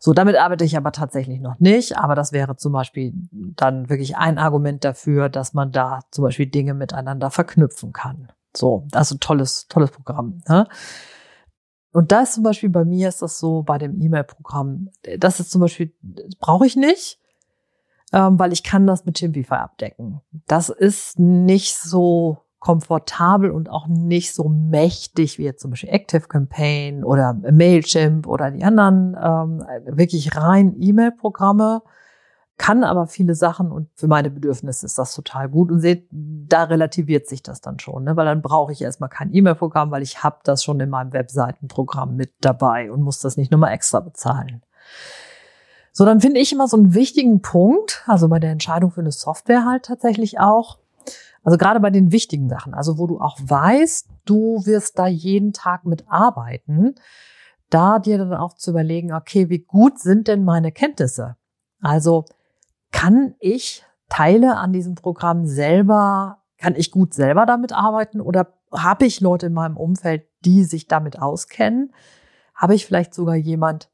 So, 0.00 0.14
damit 0.14 0.34
arbeite 0.34 0.64
ich 0.64 0.76
aber 0.76 0.90
tatsächlich 0.90 1.40
noch 1.40 1.60
nicht, 1.60 1.96
aber 1.96 2.16
das 2.16 2.32
wäre 2.32 2.56
zum 2.56 2.72
Beispiel 2.72 3.12
dann 3.30 3.88
wirklich 3.88 4.16
ein 4.16 4.38
Argument 4.38 4.82
dafür, 4.82 5.28
dass 5.28 5.54
man 5.54 5.70
da 5.70 6.00
zum 6.10 6.24
Beispiel 6.24 6.46
Dinge 6.46 6.74
miteinander 6.74 7.30
verknüpfen 7.30 7.92
kann. 7.92 8.32
So, 8.56 8.88
also 8.90 9.16
tolles, 9.16 9.68
tolles 9.68 9.92
Programm. 9.92 10.40
Ne? 10.48 10.66
Und 11.92 12.12
da 12.12 12.20
ist 12.20 12.34
zum 12.34 12.42
Beispiel 12.44 12.68
bei 12.68 12.84
mir 12.84 13.08
ist 13.08 13.22
das 13.22 13.38
so 13.38 13.62
bei 13.62 13.78
dem 13.78 14.00
E-Mail-Programm, 14.00 14.90
das 15.18 15.40
ist 15.40 15.50
zum 15.50 15.60
Beispiel, 15.62 15.94
brauche 16.38 16.66
ich 16.66 16.76
nicht. 16.76 17.18
ähm, 18.12 18.38
weil 18.38 18.52
ich 18.52 18.62
kann 18.62 18.86
das 18.86 19.04
mit 19.04 19.18
Chimpify 19.18 19.56
abdecken. 19.56 20.20
Das 20.46 20.68
ist 20.70 21.18
nicht 21.18 21.76
so 21.76 22.38
komfortabel 22.58 23.50
und 23.50 23.70
auch 23.70 23.86
nicht 23.86 24.34
so 24.34 24.48
mächtig 24.48 25.38
wie 25.38 25.44
jetzt 25.44 25.60
zum 25.60 25.70
Beispiel 25.70 25.90
Active 25.90 26.22
Campaign 26.22 27.04
oder 27.04 27.34
Mailchimp 27.34 28.26
oder 28.26 28.50
die 28.50 28.64
anderen 28.64 29.16
ähm, 29.20 29.64
wirklich 29.96 30.36
rein 30.36 30.74
E-Mail-Programme 30.78 31.82
kann 32.58 32.82
aber 32.82 33.06
viele 33.06 33.36
Sachen 33.36 33.70
und 33.70 33.88
für 33.94 34.08
meine 34.08 34.30
Bedürfnisse 34.30 34.84
ist 34.84 34.98
das 34.98 35.14
total 35.14 35.48
gut 35.48 35.70
und 35.70 35.80
seht, 35.80 36.08
da 36.10 36.64
relativiert 36.64 37.28
sich 37.28 37.42
das 37.42 37.60
dann 37.60 37.78
schon, 37.78 38.04
ne? 38.04 38.16
weil 38.16 38.26
dann 38.26 38.42
brauche 38.42 38.72
ich 38.72 38.82
erstmal 38.82 39.08
kein 39.08 39.32
E-Mail-Programm, 39.32 39.90
weil 39.92 40.02
ich 40.02 40.22
habe 40.24 40.40
das 40.42 40.64
schon 40.64 40.80
in 40.80 40.90
meinem 40.90 41.12
Webseitenprogramm 41.12 42.16
mit 42.16 42.32
dabei 42.40 42.90
und 42.90 43.02
muss 43.02 43.20
das 43.20 43.36
nicht 43.36 43.52
nochmal 43.52 43.72
extra 43.72 44.00
bezahlen. 44.00 44.62
So, 45.92 46.04
dann 46.04 46.20
finde 46.20 46.40
ich 46.40 46.52
immer 46.52 46.68
so 46.68 46.76
einen 46.76 46.94
wichtigen 46.94 47.42
Punkt, 47.42 48.02
also 48.06 48.28
bei 48.28 48.40
der 48.40 48.50
Entscheidung 48.50 48.90
für 48.90 49.00
eine 49.00 49.12
Software 49.12 49.64
halt 49.64 49.84
tatsächlich 49.84 50.40
auch, 50.40 50.78
also 51.44 51.58
gerade 51.58 51.80
bei 51.80 51.90
den 51.90 52.12
wichtigen 52.12 52.48
Sachen, 52.48 52.74
also 52.74 52.98
wo 52.98 53.06
du 53.06 53.20
auch 53.20 53.38
weißt, 53.40 54.08
du 54.24 54.66
wirst 54.66 54.98
da 54.98 55.06
jeden 55.06 55.52
Tag 55.52 55.86
mit 55.86 56.04
arbeiten, 56.08 56.96
da 57.70 57.98
dir 57.98 58.18
dann 58.18 58.34
auch 58.34 58.54
zu 58.54 58.72
überlegen, 58.72 59.12
okay, 59.12 59.48
wie 59.48 59.60
gut 59.60 59.98
sind 60.00 60.28
denn 60.28 60.44
meine 60.44 60.72
Kenntnisse? 60.72 61.36
Also 61.80 62.24
kann 62.92 63.34
ich 63.40 63.84
Teile 64.08 64.56
an 64.56 64.72
diesem 64.72 64.94
Programm 64.94 65.46
selber, 65.46 66.38
kann 66.58 66.74
ich 66.74 66.90
gut 66.90 67.14
selber 67.14 67.46
damit 67.46 67.72
arbeiten 67.72 68.20
oder 68.20 68.54
habe 68.72 69.06
ich 69.06 69.20
Leute 69.20 69.46
in 69.46 69.52
meinem 69.52 69.76
Umfeld, 69.76 70.26
die 70.44 70.64
sich 70.64 70.86
damit 70.88 71.20
auskennen? 71.20 71.92
Habe 72.54 72.74
ich 72.74 72.86
vielleicht 72.86 73.14
sogar 73.14 73.36
jemand 73.36 73.90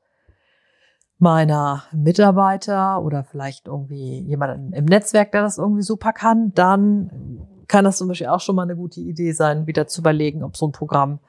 meiner 1.18 1.84
Mitarbeiter 1.92 3.02
oder 3.02 3.24
vielleicht 3.24 3.66
irgendwie 3.66 4.20
jemand 4.20 4.74
im 4.74 4.84
Netzwerk, 4.84 5.32
der 5.32 5.42
das 5.42 5.58
irgendwie 5.58 5.82
super 5.82 6.12
kann? 6.12 6.52
Dann 6.54 7.46
kann 7.68 7.84
das 7.84 7.98
zum 7.98 8.08
Beispiel 8.08 8.28
auch 8.28 8.40
schon 8.40 8.56
mal 8.56 8.62
eine 8.62 8.76
gute 8.76 9.00
Idee 9.00 9.32
sein, 9.32 9.66
wieder 9.66 9.86
zu 9.86 10.00
überlegen, 10.00 10.42
ob 10.42 10.56
so 10.56 10.66
ein 10.66 10.72
Programm 10.72 11.20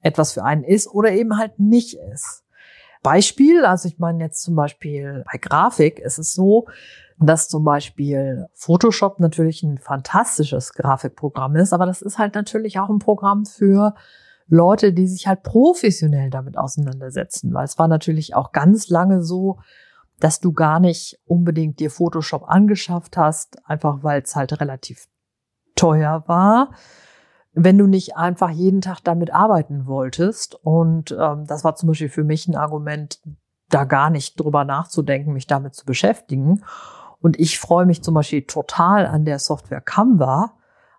etwas 0.00 0.32
für 0.32 0.44
einen 0.44 0.64
ist 0.64 0.88
oder 0.88 1.12
eben 1.12 1.36
halt 1.36 1.58
nicht 1.58 1.94
ist. 2.12 2.44
Beispiel, 3.02 3.64
also 3.64 3.88
ich 3.88 3.98
meine 3.98 4.22
jetzt 4.24 4.42
zum 4.42 4.54
Beispiel 4.54 5.24
bei 5.30 5.38
Grafik 5.38 5.98
ist 5.98 6.18
es 6.18 6.32
so, 6.32 6.66
dass 7.18 7.48
zum 7.48 7.64
Beispiel 7.64 8.46
Photoshop 8.54 9.20
natürlich 9.20 9.62
ein 9.62 9.78
fantastisches 9.78 10.72
Grafikprogramm 10.72 11.56
ist, 11.56 11.72
aber 11.72 11.86
das 11.86 12.02
ist 12.02 12.18
halt 12.18 12.34
natürlich 12.34 12.78
auch 12.78 12.88
ein 12.88 12.98
Programm 12.98 13.44
für 13.44 13.94
Leute, 14.48 14.92
die 14.92 15.06
sich 15.06 15.26
halt 15.26 15.42
professionell 15.42 16.30
damit 16.30 16.58
auseinandersetzen, 16.58 17.54
weil 17.54 17.64
es 17.64 17.78
war 17.78 17.88
natürlich 17.88 18.34
auch 18.34 18.52
ganz 18.52 18.88
lange 18.88 19.22
so, 19.22 19.58
dass 20.18 20.40
du 20.40 20.52
gar 20.52 20.80
nicht 20.80 21.18
unbedingt 21.24 21.78
dir 21.78 21.90
Photoshop 21.90 22.44
angeschafft 22.48 23.16
hast, 23.16 23.58
einfach 23.68 24.02
weil 24.02 24.22
es 24.22 24.34
halt 24.34 24.60
relativ 24.60 25.06
teuer 25.76 26.24
war, 26.26 26.72
wenn 27.64 27.76
du 27.76 27.86
nicht 27.86 28.16
einfach 28.16 28.50
jeden 28.50 28.80
Tag 28.80 29.00
damit 29.04 29.34
arbeiten 29.34 29.86
wolltest. 29.86 30.54
Und 30.54 31.14
ähm, 31.18 31.46
das 31.46 31.62
war 31.62 31.74
zum 31.74 31.88
Beispiel 31.88 32.08
für 32.08 32.24
mich 32.24 32.48
ein 32.48 32.56
Argument, 32.56 33.20
da 33.68 33.84
gar 33.84 34.10
nicht 34.10 34.40
drüber 34.40 34.64
nachzudenken, 34.64 35.32
mich 35.32 35.46
damit 35.46 35.74
zu 35.74 35.84
beschäftigen. 35.84 36.64
Und 37.20 37.38
ich 37.38 37.58
freue 37.58 37.86
mich 37.86 38.02
zum 38.02 38.14
Beispiel 38.14 38.42
total 38.42 39.06
an 39.06 39.24
der 39.24 39.38
Software 39.38 39.82
Canva, 39.82 40.54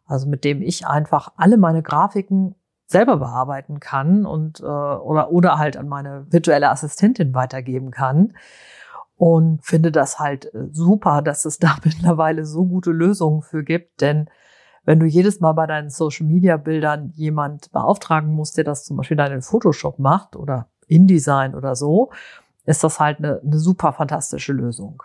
also 0.05 0.29
mit 0.29 0.43
dem 0.43 0.61
ich 0.61 0.87
einfach 0.87 1.33
alle 1.35 1.57
meine 1.57 1.81
Grafiken 1.81 2.55
selber 2.85 3.17
bearbeiten 3.17 3.79
kann 3.79 4.25
und 4.25 4.59
äh, 4.59 4.63
oder 4.63 5.31
oder 5.31 5.57
halt 5.57 5.77
an 5.77 5.87
meine 5.87 6.27
virtuelle 6.29 6.69
Assistentin 6.69 7.33
weitergeben 7.33 7.89
kann 7.89 8.33
und 9.15 9.63
finde 9.63 9.91
das 9.91 10.19
halt 10.19 10.53
äh, 10.53 10.67
super, 10.71 11.21
dass 11.21 11.45
es 11.45 11.57
da 11.57 11.77
mittlerweile 11.83 12.45
so 12.45 12.65
gute 12.65 12.91
Lösungen 12.91 13.41
für 13.41 13.63
gibt, 13.63 14.01
denn 14.01 14.29
wenn 14.83 14.99
du 14.99 15.05
jedes 15.05 15.39
Mal 15.39 15.53
bei 15.53 15.67
deinen 15.67 15.89
Social 15.89 16.25
Media 16.25 16.57
Bildern 16.57 17.11
jemand 17.15 17.71
beauftragen 17.71 18.33
musst, 18.33 18.57
der 18.57 18.63
das 18.63 18.83
zum 18.85 18.97
Beispiel 18.97 19.17
dann 19.17 19.31
in 19.31 19.41
Photoshop 19.41 19.99
macht 19.99 20.35
oder 20.35 20.67
InDesign 20.87 21.55
oder 21.55 21.75
so, 21.75 22.11
ist 22.65 22.83
das 22.83 22.99
halt 22.99 23.19
eine, 23.19 23.41
eine 23.43 23.57
super 23.57 23.93
fantastische 23.93 24.53
Lösung. 24.53 25.03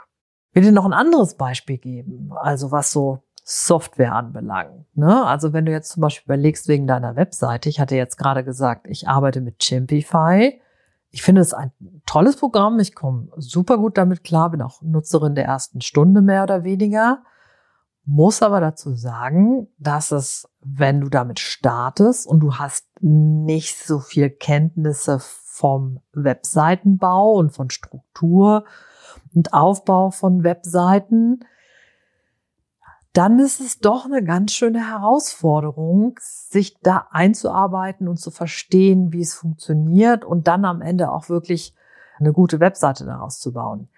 Ich 0.50 0.56
will 0.56 0.64
dir 0.64 0.72
noch 0.72 0.86
ein 0.86 0.92
anderes 0.92 1.34
Beispiel 1.34 1.78
geben, 1.78 2.30
also 2.34 2.70
was 2.70 2.90
so 2.90 3.22
Software 3.48 4.12
anbelangt. 4.12 4.86
Ne? 4.96 5.24
Also 5.24 5.52
wenn 5.52 5.66
du 5.66 5.72
jetzt 5.72 5.90
zum 5.90 6.00
Beispiel 6.00 6.24
überlegst 6.24 6.66
wegen 6.66 6.86
deiner 6.86 7.14
Webseite, 7.14 7.68
ich 7.68 7.78
hatte 7.78 7.94
jetzt 7.94 8.16
gerade 8.16 8.42
gesagt, 8.42 8.88
ich 8.88 9.06
arbeite 9.06 9.40
mit 9.40 9.60
Chimpify. 9.60 10.60
Ich 11.10 11.22
finde 11.22 11.42
es 11.42 11.54
ein 11.54 11.70
tolles 12.06 12.36
Programm. 12.36 12.80
Ich 12.80 12.96
komme 12.96 13.28
super 13.36 13.78
gut 13.78 13.96
damit 13.98 14.24
klar, 14.24 14.50
bin 14.50 14.62
auch 14.62 14.82
Nutzerin 14.82 15.36
der 15.36 15.44
ersten 15.44 15.80
Stunde 15.80 16.22
mehr 16.22 16.42
oder 16.42 16.64
weniger. 16.64 17.22
Muss 18.08 18.40
aber 18.40 18.60
dazu 18.60 18.94
sagen, 18.94 19.66
dass 19.78 20.12
es, 20.12 20.48
wenn 20.60 21.00
du 21.00 21.08
damit 21.08 21.40
startest 21.40 22.24
und 22.28 22.38
du 22.38 22.54
hast 22.54 22.86
nicht 23.00 23.84
so 23.84 23.98
viel 23.98 24.30
Kenntnisse 24.30 25.18
vom 25.20 25.98
Webseitenbau 26.12 27.32
und 27.32 27.50
von 27.50 27.68
Struktur 27.68 28.64
und 29.34 29.52
Aufbau 29.52 30.12
von 30.12 30.44
Webseiten, 30.44 31.40
dann 33.12 33.40
ist 33.40 33.60
es 33.60 33.80
doch 33.80 34.04
eine 34.04 34.22
ganz 34.22 34.52
schöne 34.52 34.88
Herausforderung, 34.88 36.20
sich 36.20 36.76
da 36.82 37.08
einzuarbeiten 37.10 38.06
und 38.06 38.18
zu 38.18 38.30
verstehen, 38.30 39.12
wie 39.12 39.22
es 39.22 39.34
funktioniert 39.34 40.24
und 40.24 40.46
dann 40.46 40.64
am 40.64 40.80
Ende 40.80 41.10
auch 41.10 41.28
wirklich 41.28 41.74
eine 42.20 42.32
gute 42.32 42.60
Webseite 42.60 43.04
daraus 43.04 43.40
zu 43.40 43.52
bauen. 43.52 43.88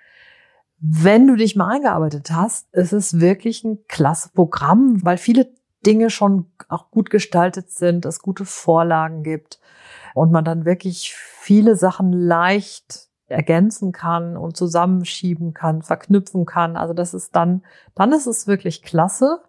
Wenn 0.81 1.27
du 1.27 1.35
dich 1.35 1.57
mal 1.57 1.75
eingearbeitet 1.75 2.31
hast, 2.31 2.73
ist 2.73 2.93
es 2.93 3.21
wirklich 3.21 3.65
ein 3.65 3.79
klasse 3.89 4.31
Programm, 4.33 5.05
weil 5.05 5.17
viele 5.19 5.49
Dinge 5.85 6.11
schon 6.11 6.47
auch 6.69 6.91
gut 6.91 7.11
gestaltet 7.11 7.71
sind, 7.71 8.07
es 8.07 8.21
gute 8.21 8.45
Vorlagen 8.45 9.23
gibt 9.23 9.61
und 10.15 10.31
man 10.31 10.45
dann 10.45 10.65
wirklich 10.65 11.15
viele 11.15 11.77
Sachen 11.77 12.13
leicht 12.13 13.09
ergänzen 13.27 13.93
kann 13.93 14.37
und 14.37 14.57
zusammenschieben 14.57 15.53
kann, 15.53 15.83
verknüpfen 15.83 16.47
kann. 16.47 16.77
Also 16.77 16.95
das 16.95 17.13
ist 17.13 17.35
dann, 17.35 17.63
dann 17.95 18.13
ist 18.13 18.27
es 18.27 18.47
wirklich 18.47 18.83
klasse. 18.83 19.41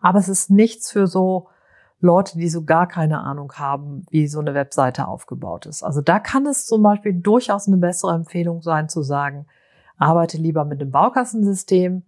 Aber 0.00 0.18
es 0.18 0.28
ist 0.28 0.50
nichts 0.50 0.90
für 0.90 1.06
so 1.06 1.48
Leute, 2.00 2.38
die 2.38 2.48
so 2.48 2.64
gar 2.64 2.86
keine 2.86 3.20
Ahnung 3.20 3.52
haben, 3.54 4.06
wie 4.10 4.28
so 4.28 4.40
eine 4.40 4.54
Webseite 4.54 5.08
aufgebaut 5.08 5.66
ist. 5.66 5.82
Also 5.82 6.00
da 6.00 6.18
kann 6.18 6.46
es 6.46 6.66
zum 6.66 6.82
Beispiel 6.82 7.14
durchaus 7.14 7.66
eine 7.66 7.76
bessere 7.76 8.14
Empfehlung 8.14 8.62
sein, 8.62 8.88
zu 8.88 9.02
sagen, 9.02 9.46
arbeite 9.98 10.38
lieber 10.38 10.64
mit 10.64 10.80
dem 10.80 10.90
Baukastensystem, 10.90 12.02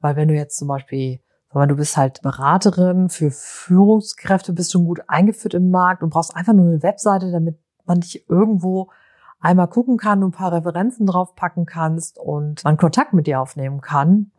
weil 0.00 0.16
wenn 0.16 0.28
du 0.28 0.34
jetzt 0.34 0.56
zum 0.56 0.68
Beispiel, 0.68 1.20
du 1.52 1.76
bist 1.76 1.96
halt 1.96 2.22
Beraterin 2.22 3.08
für 3.08 3.30
Führungskräfte, 3.30 4.52
bist 4.52 4.72
schon 4.72 4.84
gut 4.84 5.00
eingeführt 5.06 5.54
im 5.54 5.70
Markt 5.70 6.02
und 6.02 6.10
brauchst 6.10 6.36
einfach 6.36 6.52
nur 6.52 6.66
eine 6.66 6.82
Webseite, 6.82 7.30
damit 7.30 7.58
man 7.86 8.00
dich 8.00 8.28
irgendwo 8.28 8.90
einmal 9.40 9.68
gucken 9.68 9.96
kann 9.96 10.22
und 10.22 10.30
ein 10.30 10.38
paar 10.38 10.52
Referenzen 10.52 11.06
draufpacken 11.06 11.64
kannst 11.64 12.18
und 12.18 12.64
man 12.64 12.76
Kontakt 12.76 13.12
mit 13.12 13.26
dir 13.26 13.40
aufnehmen 13.40 13.80
kann, 13.80 14.32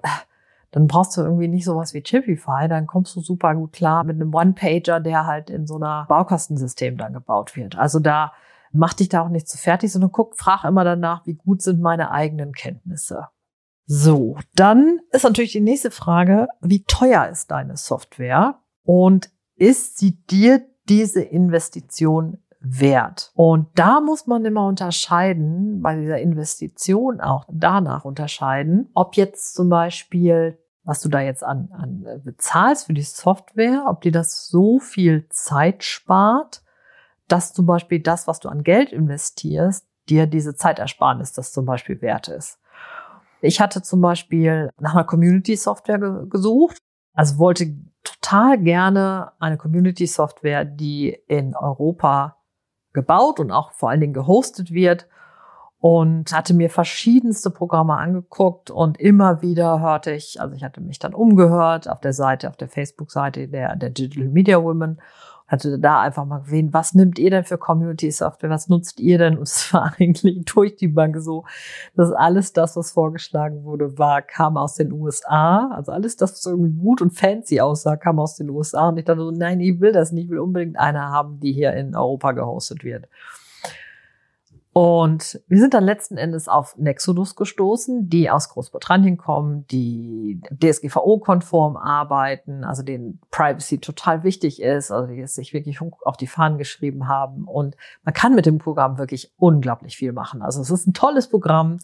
dann 0.72 0.88
brauchst 0.88 1.18
du 1.18 1.22
irgendwie 1.22 1.48
nicht 1.48 1.66
sowas 1.66 1.94
wie 1.94 2.04
Chippify, 2.04 2.68
dann 2.68 2.86
kommst 2.86 3.16
du 3.16 3.22
super 3.22 3.56
gut 3.56 3.74
klar 3.74 4.04
mit 4.04 4.18
einem 4.18 4.34
One-Pager, 4.34 5.00
der 5.00 5.26
halt 5.26 5.50
in 5.50 5.66
so 5.66 5.78
einer 5.78 6.06
Baukastensystem 6.08 6.98
dann 6.98 7.14
gebaut 7.14 7.56
wird. 7.56 7.78
Also 7.78 8.00
da 8.00 8.34
mach 8.72 8.94
dich 8.94 9.10
da 9.10 9.22
auch 9.22 9.30
nicht 9.30 9.48
zu 9.48 9.58
fertig, 9.58 9.92
sondern 9.92 10.12
guck, 10.12 10.38
frag 10.38 10.64
immer 10.64 10.84
danach, 10.84 11.26
wie 11.26 11.36
gut 11.36 11.62
sind 11.62 11.82
meine 11.82 12.12
eigenen 12.12 12.54
Kenntnisse. 12.54 13.28
So, 13.86 14.38
dann 14.56 15.00
ist 15.12 15.24
natürlich 15.24 15.54
die 15.54 15.62
nächste 15.62 15.92
Frage, 15.92 16.48
wie 16.62 16.84
teuer 16.84 17.28
ist 17.28 17.50
deine 17.50 17.76
Software 17.76 18.60
und 18.84 19.32
ist 19.56 19.98
sie 19.98 20.24
dir 20.28 20.62
diese 20.88 21.22
Investition 21.22 22.38
wert. 22.60 23.32
Und 23.36 23.68
da 23.76 24.00
muss 24.02 24.28
man 24.28 24.46
immer 24.46 24.68
unterscheiden, 24.68 25.82
bei 25.82 25.96
dieser 25.96 26.20
Investition 26.20 27.22
auch 27.22 27.46
danach 27.50 28.06
unterscheiden, 28.06 28.90
ob 28.94 29.16
jetzt 29.16 29.56
zum 29.56 29.70
Beispiel 29.70 30.60
was 30.90 31.02
du 31.02 31.10
da 31.10 31.22
jetzt 31.22 31.44
an, 31.44 31.70
an 31.72 32.04
äh, 32.06 32.18
bezahlst 32.18 32.88
für 32.88 32.94
die 32.94 33.04
Software, 33.04 33.86
ob 33.88 34.02
dir 34.02 34.12
das 34.12 34.48
so 34.48 34.80
viel 34.80 35.28
Zeit 35.30 35.84
spart, 35.84 36.64
dass 37.32 37.54
zum 37.54 37.66
Beispiel 37.66 38.00
das, 38.00 38.28
was 38.28 38.40
du 38.40 38.50
an 38.50 38.64
Geld 38.64 38.92
investierst, 38.92 39.88
dir 40.10 40.28
diese 40.28 40.56
Zeitersparnis 40.56 41.34
das 41.34 41.52
zum 41.52 41.66
Beispiel 41.66 42.02
wert 42.02 42.28
ist. 42.28 42.60
Ich 43.42 43.62
hatte 43.62 43.82
zum 43.82 44.02
Beispiel 44.02 44.70
nach 44.80 44.94
einer 44.94 45.06
Community-Software 45.06 46.26
gesucht, 46.30 46.78
also 47.14 47.38
wollte 47.38 47.76
total 48.04 48.58
gerne 48.58 49.32
eine 49.40 49.58
Community-Software, 49.58 50.66
die 50.66 51.18
in 51.28 51.56
Europa 51.56 52.38
gebaut 52.94 53.40
und 53.40 53.52
auch 53.52 53.72
vor 53.72 53.90
allen 53.90 54.02
Dingen 54.02 54.14
gehostet 54.14 54.72
wird 54.72 55.08
und 55.80 56.34
hatte 56.34 56.54
mir 56.54 56.70
verschiedenste 56.70 57.50
Programme 57.50 57.96
angeguckt 57.96 58.70
und 58.70 59.00
immer 59.00 59.42
wieder 59.42 59.80
hörte 59.80 60.12
ich, 60.12 60.42
also 60.42 60.54
ich 60.56 60.64
hatte 60.64 60.82
mich 60.82 61.00
dann 61.00 61.14
umgehört 61.14 61.90
auf 61.90 62.02
der 62.02 62.14
Seite, 62.14 62.50
auf 62.50 62.58
der 62.58 62.68
Facebook-Seite 62.68 63.48
der, 63.48 63.76
der 63.78 63.90
Digital 63.90 64.28
Media 64.28 64.62
Women, 64.62 65.00
hatte 65.50 65.80
da 65.80 66.02
einfach 66.02 66.26
mal 66.26 66.40
gesehen, 66.40 66.74
was 66.74 66.94
nimmt 66.94 67.20
ihr 67.20 67.32
denn 67.32 67.44
für 67.44 67.58
Community 67.58 68.10
Software, 68.12 68.50
was 68.50 68.70
nutzt 68.70 69.00
ihr 69.00 69.18
denn? 69.18 69.38
Und 69.38 69.44
es 69.44 69.74
war 69.74 69.94
eigentlich 70.00 70.46
durch 70.46 70.76
die 70.76 70.88
Bank 70.88 71.18
so, 71.20 71.44
dass 71.96 72.12
alles 72.12 72.54
das, 72.54 72.76
was 72.76 72.92
vorgeschlagen 72.92 73.64
wurde, 73.64 73.98
war, 73.98 74.22
kam 74.22 74.58
aus 74.58 74.76
den 74.76 74.94
USA. 74.94 75.72
Also 75.76 75.92
alles 75.92 76.16
das, 76.16 76.34
was 76.34 76.46
irgendwie 76.46 76.80
gut 76.80 77.02
und 77.02 77.12
fancy 77.12 77.60
aussah, 77.60 77.98
kam 77.98 78.20
aus 78.20 78.36
den 78.36 78.50
USA. 78.50 78.90
Und 78.90 78.98
ich 78.98 79.06
dachte 79.06 79.22
so, 79.22 79.32
nein, 79.32 79.60
ich 79.60 79.80
will 79.80 79.92
das 79.92 80.12
nicht, 80.12 80.26
ich 80.26 80.30
will 80.30 80.40
unbedingt 80.40 80.80
eine 80.80 81.02
haben, 81.02 81.40
die 81.40 81.52
hier 81.52 81.74
in 81.74 81.96
Europa 81.96 82.32
gehostet 82.32 82.84
wird. 82.84 83.08
Und 84.80 85.42
wir 85.50 85.60
sind 85.60 85.74
dann 85.74 85.84
letzten 85.84 86.16
Endes 86.16 86.48
auf 86.48 86.78
Nexodus 86.78 87.36
gestoßen, 87.36 88.08
die 88.08 88.30
aus 88.30 88.48
Großbritannien 88.48 89.18
kommen, 89.18 89.68
die 89.68 90.42
DSGVO-konform 90.52 91.76
arbeiten, 91.76 92.64
also 92.64 92.82
denen 92.82 93.20
Privacy 93.30 93.80
total 93.80 94.24
wichtig 94.24 94.62
ist, 94.62 94.90
also 94.90 95.12
die 95.12 95.20
es 95.20 95.36
sich 95.36 95.52
wirklich 95.52 95.82
auf 95.82 96.16
die 96.16 96.28
Fahnen 96.28 96.58
geschrieben 96.58 97.10
haben. 97.10 97.44
Und 97.44 97.76
man 98.04 98.14
kann 98.14 98.36
mit 98.36 98.46
dem 98.46 98.58
Programm 98.58 98.98
wirklich 98.98 99.34
unglaublich 99.36 99.98
viel 99.98 100.14
machen. 100.14 100.42
Also 100.42 100.62
es 100.62 100.70
ist 100.70 100.88
ein 100.88 100.94
tolles 100.94 101.28
Programm. 101.28 101.80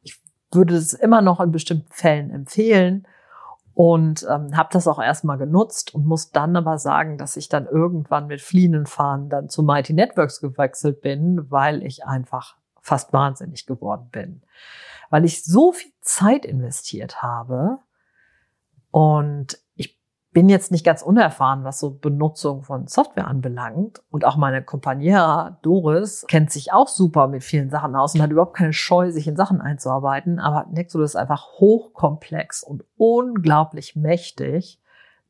Ich 0.00 0.18
würde 0.52 0.74
es 0.74 0.94
immer 0.94 1.20
noch 1.20 1.38
in 1.38 1.52
bestimmten 1.52 1.92
Fällen 1.92 2.30
empfehlen 2.30 3.06
und 3.74 4.26
ähm, 4.28 4.56
habe 4.56 4.68
das 4.72 4.86
auch 4.86 5.00
erstmal 5.00 5.38
genutzt 5.38 5.94
und 5.94 6.06
muss 6.06 6.30
dann 6.30 6.56
aber 6.56 6.78
sagen, 6.78 7.16
dass 7.16 7.36
ich 7.36 7.48
dann 7.48 7.66
irgendwann 7.66 8.26
mit 8.26 8.40
fliehenden 8.40 8.86
Fahnen 8.86 9.28
dann 9.28 9.48
zu 9.48 9.62
Mighty 9.62 9.94
Networks 9.94 10.40
gewechselt 10.40 11.00
bin, 11.00 11.50
weil 11.50 11.82
ich 11.82 12.04
einfach 12.04 12.56
fast 12.80 13.12
wahnsinnig 13.12 13.66
geworden 13.66 14.08
bin, 14.10 14.42
weil 15.10 15.24
ich 15.24 15.44
so 15.44 15.72
viel 15.72 15.92
Zeit 16.00 16.44
investiert 16.44 17.22
habe 17.22 17.78
und 18.90 19.58
bin 20.32 20.48
jetzt 20.48 20.72
nicht 20.72 20.84
ganz 20.84 21.02
unerfahren, 21.02 21.62
was 21.62 21.78
so 21.78 21.90
Benutzung 21.90 22.62
von 22.62 22.86
Software 22.86 23.28
anbelangt. 23.28 24.02
Und 24.10 24.24
auch 24.24 24.36
meine 24.36 24.62
Kompagnie 24.62 25.18
Doris 25.60 26.24
kennt 26.26 26.50
sich 26.50 26.72
auch 26.72 26.88
super 26.88 27.28
mit 27.28 27.44
vielen 27.44 27.68
Sachen 27.68 27.94
aus 27.94 28.14
und 28.14 28.22
hat 28.22 28.30
überhaupt 28.30 28.56
keine 28.56 28.72
Scheu, 28.72 29.12
sich 29.12 29.28
in 29.28 29.36
Sachen 29.36 29.60
einzuarbeiten. 29.60 30.40
Aber 30.40 30.66
Nexodus 30.70 31.10
ist 31.10 31.16
einfach 31.16 31.58
hochkomplex 31.58 32.62
und 32.62 32.84
unglaublich 32.96 33.94
mächtig, 33.94 34.80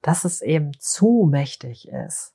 dass 0.02 0.25
es 0.25 0.40
eben 0.40 0.73
zu 0.78 1.28
mächtig 1.28 1.88
ist. 1.88 2.35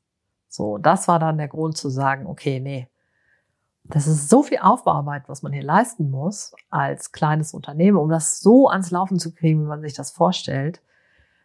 So, 0.49 0.77
das 0.77 1.07
war 1.07 1.19
dann 1.19 1.37
der 1.37 1.47
Grund 1.47 1.77
zu 1.77 1.89
sagen, 1.89 2.27
okay, 2.27 2.59
nee, 2.59 2.89
das 3.85 4.07
ist 4.07 4.29
so 4.29 4.43
viel 4.43 4.57
Aufbauarbeit, 4.57 5.29
was 5.29 5.41
man 5.41 5.53
hier 5.53 5.63
leisten 5.63 6.11
muss 6.11 6.53
als 6.69 7.13
kleines 7.13 7.53
Unternehmen, 7.53 7.97
um 7.97 8.09
das 8.09 8.41
so 8.41 8.67
ans 8.67 8.91
Laufen 8.91 9.19
zu 9.19 9.33
kriegen, 9.33 9.61
wie 9.61 9.67
man 9.67 9.81
sich 9.81 9.93
das 9.93 10.11
vorstellt 10.11 10.81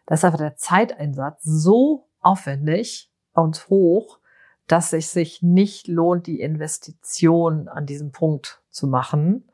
da 0.05 0.15
ist 0.15 0.25
einfach 0.25 0.39
der 0.39 0.55
Zeiteinsatz 0.55 1.43
so 1.43 2.09
aufwendig 2.19 3.11
und 3.33 3.69
hoch, 3.69 4.19
dass 4.67 4.93
es 4.93 5.11
sich 5.11 5.41
nicht 5.41 5.87
lohnt, 5.87 6.27
die 6.27 6.39
Investition 6.39 7.67
an 7.67 7.85
diesem 7.85 8.11
Punkt 8.11 8.61
zu 8.69 8.87
machen. 8.87 9.49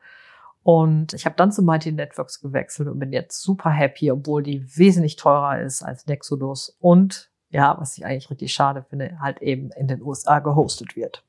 Und 0.62 1.14
ich 1.14 1.24
habe 1.24 1.36
dann 1.36 1.52
zu 1.52 1.62
Mighty 1.62 1.92
Networks 1.92 2.40
gewechselt 2.40 2.88
und 2.88 2.98
bin 2.98 3.12
jetzt 3.12 3.40
super 3.42 3.70
happy, 3.70 4.10
obwohl 4.10 4.42
die 4.42 4.64
wesentlich 4.76 5.16
teurer 5.16 5.60
ist 5.60 5.82
als 5.82 6.06
Nexodus 6.06 6.76
und 6.80 7.30
ja, 7.48 7.76
was 7.80 7.98
ich 7.98 8.04
eigentlich 8.04 8.30
richtig 8.30 8.52
schade 8.52 8.84
finde, 8.88 9.18
halt 9.20 9.42
eben 9.42 9.70
in 9.72 9.88
den 9.88 10.02
USA 10.02 10.38
gehostet 10.38 10.94
wird. 10.94 11.24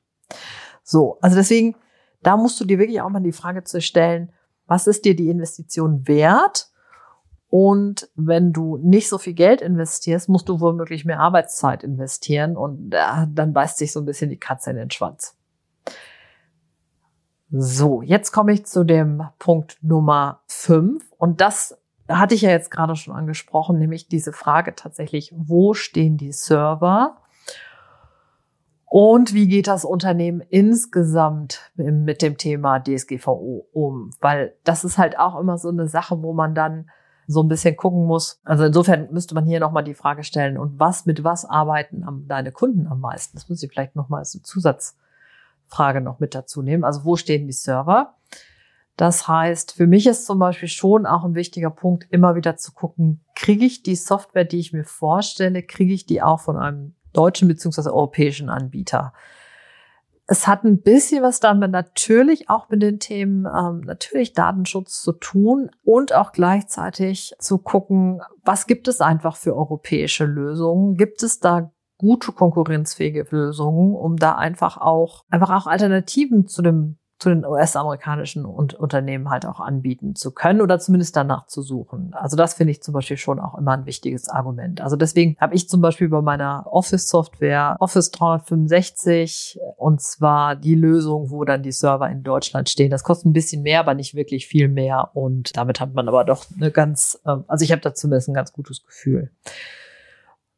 So, 0.84 1.18
also 1.20 1.36
deswegen, 1.36 1.74
da 2.22 2.36
musst 2.36 2.60
du 2.60 2.64
dir 2.64 2.78
wirklich 2.78 3.00
auch 3.00 3.08
mal 3.08 3.20
die 3.20 3.32
Frage 3.32 3.64
zu 3.64 3.80
stellen, 3.80 4.32
was 4.66 4.86
ist 4.86 5.04
dir 5.04 5.16
die 5.16 5.28
Investition 5.28 6.06
wert? 6.06 6.70
Und 7.54 8.08
wenn 8.14 8.54
du 8.54 8.78
nicht 8.78 9.10
so 9.10 9.18
viel 9.18 9.34
Geld 9.34 9.60
investierst, 9.60 10.30
musst 10.30 10.48
du 10.48 10.60
womöglich 10.60 11.04
mehr 11.04 11.20
Arbeitszeit 11.20 11.84
investieren 11.84 12.56
und 12.56 12.94
äh, 12.94 13.26
dann 13.28 13.52
beißt 13.52 13.76
sich 13.76 13.92
so 13.92 14.00
ein 14.00 14.06
bisschen 14.06 14.30
die 14.30 14.38
Katze 14.38 14.70
in 14.70 14.76
den 14.76 14.90
Schwanz. 14.90 15.36
So, 17.50 18.00
jetzt 18.00 18.32
komme 18.32 18.54
ich 18.54 18.64
zu 18.64 18.84
dem 18.84 19.24
Punkt 19.38 19.76
Nummer 19.82 20.40
fünf 20.46 21.12
und 21.18 21.42
das 21.42 21.78
hatte 22.08 22.34
ich 22.34 22.40
ja 22.40 22.48
jetzt 22.48 22.70
gerade 22.70 22.96
schon 22.96 23.14
angesprochen, 23.14 23.78
nämlich 23.78 24.08
diese 24.08 24.32
Frage 24.32 24.74
tatsächlich, 24.74 25.34
wo 25.36 25.74
stehen 25.74 26.16
die 26.16 26.32
Server? 26.32 27.18
Und 28.86 29.34
wie 29.34 29.46
geht 29.46 29.66
das 29.66 29.84
Unternehmen 29.84 30.40
insgesamt 30.40 31.70
mit 31.76 32.22
dem 32.22 32.38
Thema 32.38 32.80
DSGVO 32.80 33.68
um? 33.74 34.08
Weil 34.22 34.54
das 34.64 34.84
ist 34.84 34.96
halt 34.96 35.18
auch 35.18 35.38
immer 35.38 35.58
so 35.58 35.68
eine 35.68 35.86
Sache, 35.86 36.22
wo 36.22 36.32
man 36.32 36.54
dann 36.54 36.88
so 37.32 37.42
ein 37.42 37.48
bisschen 37.48 37.76
gucken 37.76 38.06
muss. 38.06 38.40
Also 38.44 38.64
insofern 38.64 39.08
müsste 39.12 39.34
man 39.34 39.46
hier 39.46 39.60
nochmal 39.60 39.84
die 39.84 39.94
Frage 39.94 40.22
stellen, 40.22 40.58
und 40.58 40.78
was 40.78 41.06
mit 41.06 41.24
was 41.24 41.44
arbeiten 41.44 42.04
am, 42.04 42.28
deine 42.28 42.52
Kunden 42.52 42.86
am 42.86 43.00
meisten? 43.00 43.36
Das 43.36 43.48
muss 43.48 43.62
ich 43.62 43.70
vielleicht 43.70 43.96
nochmal 43.96 44.20
als 44.20 44.40
Zusatzfrage 44.42 46.00
noch 46.00 46.20
mit 46.20 46.34
dazu 46.34 46.62
nehmen. 46.62 46.84
Also 46.84 47.04
wo 47.04 47.16
stehen 47.16 47.46
die 47.46 47.52
Server? 47.52 48.14
Das 48.96 49.26
heißt, 49.26 49.72
für 49.72 49.86
mich 49.86 50.06
ist 50.06 50.26
zum 50.26 50.38
Beispiel 50.38 50.68
schon 50.68 51.06
auch 51.06 51.24
ein 51.24 51.34
wichtiger 51.34 51.70
Punkt, 51.70 52.06
immer 52.10 52.34
wieder 52.34 52.56
zu 52.56 52.72
gucken, 52.72 53.24
kriege 53.34 53.64
ich 53.64 53.82
die 53.82 53.96
Software, 53.96 54.44
die 54.44 54.58
ich 54.58 54.72
mir 54.72 54.84
vorstelle, 54.84 55.62
kriege 55.62 55.94
ich 55.94 56.06
die 56.06 56.22
auch 56.22 56.40
von 56.40 56.56
einem 56.56 56.94
deutschen 57.12 57.48
beziehungsweise 57.48 57.92
europäischen 57.92 58.50
Anbieter? 58.50 59.14
Es 60.32 60.46
hat 60.46 60.64
ein 60.64 60.80
bisschen 60.80 61.22
was 61.22 61.40
damit 61.40 61.72
natürlich 61.72 62.48
auch 62.48 62.70
mit 62.70 62.80
den 62.80 62.98
Themen 62.98 63.44
ähm, 63.44 63.80
natürlich 63.80 64.32
Datenschutz 64.32 65.02
zu 65.02 65.12
tun 65.12 65.68
und 65.84 66.14
auch 66.14 66.32
gleichzeitig 66.32 67.34
zu 67.38 67.58
gucken, 67.58 68.22
was 68.42 68.66
gibt 68.66 68.88
es 68.88 69.02
einfach 69.02 69.36
für 69.36 69.54
europäische 69.54 70.24
Lösungen? 70.24 70.94
Gibt 70.94 71.22
es 71.22 71.38
da 71.38 71.70
gute 71.98 72.32
konkurrenzfähige 72.32 73.26
Lösungen, 73.28 73.94
um 73.94 74.16
da 74.16 74.34
einfach 74.34 74.78
auch 74.78 75.26
einfach 75.28 75.50
auch 75.50 75.66
Alternativen 75.66 76.46
zu 76.46 76.62
dem 76.62 76.96
zu 77.22 77.28
den 77.28 77.46
US-amerikanischen 77.46 78.44
Unternehmen 78.44 79.30
halt 79.30 79.46
auch 79.46 79.60
anbieten 79.60 80.16
zu 80.16 80.32
können 80.32 80.60
oder 80.60 80.80
zumindest 80.80 81.14
danach 81.14 81.46
zu 81.46 81.62
suchen. 81.62 82.12
Also 82.14 82.36
das 82.36 82.54
finde 82.54 82.72
ich 82.72 82.82
zum 82.82 82.94
Beispiel 82.94 83.16
schon 83.16 83.38
auch 83.38 83.56
immer 83.56 83.74
ein 83.74 83.86
wichtiges 83.86 84.28
Argument. 84.28 84.80
Also 84.80 84.96
deswegen 84.96 85.36
habe 85.40 85.54
ich 85.54 85.68
zum 85.68 85.80
Beispiel 85.80 86.08
bei 86.08 86.20
meiner 86.20 86.66
Office-Software 86.66 87.76
Office 87.78 88.10
365 88.10 89.60
und 89.76 90.00
zwar 90.00 90.56
die 90.56 90.74
Lösung, 90.74 91.30
wo 91.30 91.44
dann 91.44 91.62
die 91.62 91.70
Server 91.70 92.10
in 92.10 92.24
Deutschland 92.24 92.68
stehen. 92.68 92.90
Das 92.90 93.04
kostet 93.04 93.26
ein 93.26 93.32
bisschen 93.32 93.62
mehr, 93.62 93.78
aber 93.78 93.94
nicht 93.94 94.16
wirklich 94.16 94.48
viel 94.48 94.66
mehr 94.66 95.10
und 95.14 95.56
damit 95.56 95.78
hat 95.78 95.94
man 95.94 96.08
aber 96.08 96.24
doch 96.24 96.46
eine 96.56 96.72
ganz, 96.72 97.20
ähm, 97.24 97.44
also 97.46 97.64
ich 97.64 97.70
habe 97.70 97.82
da 97.82 97.94
zumindest 97.94 98.30
ein 98.30 98.34
ganz 98.34 98.52
gutes 98.52 98.82
Gefühl. 98.82 99.30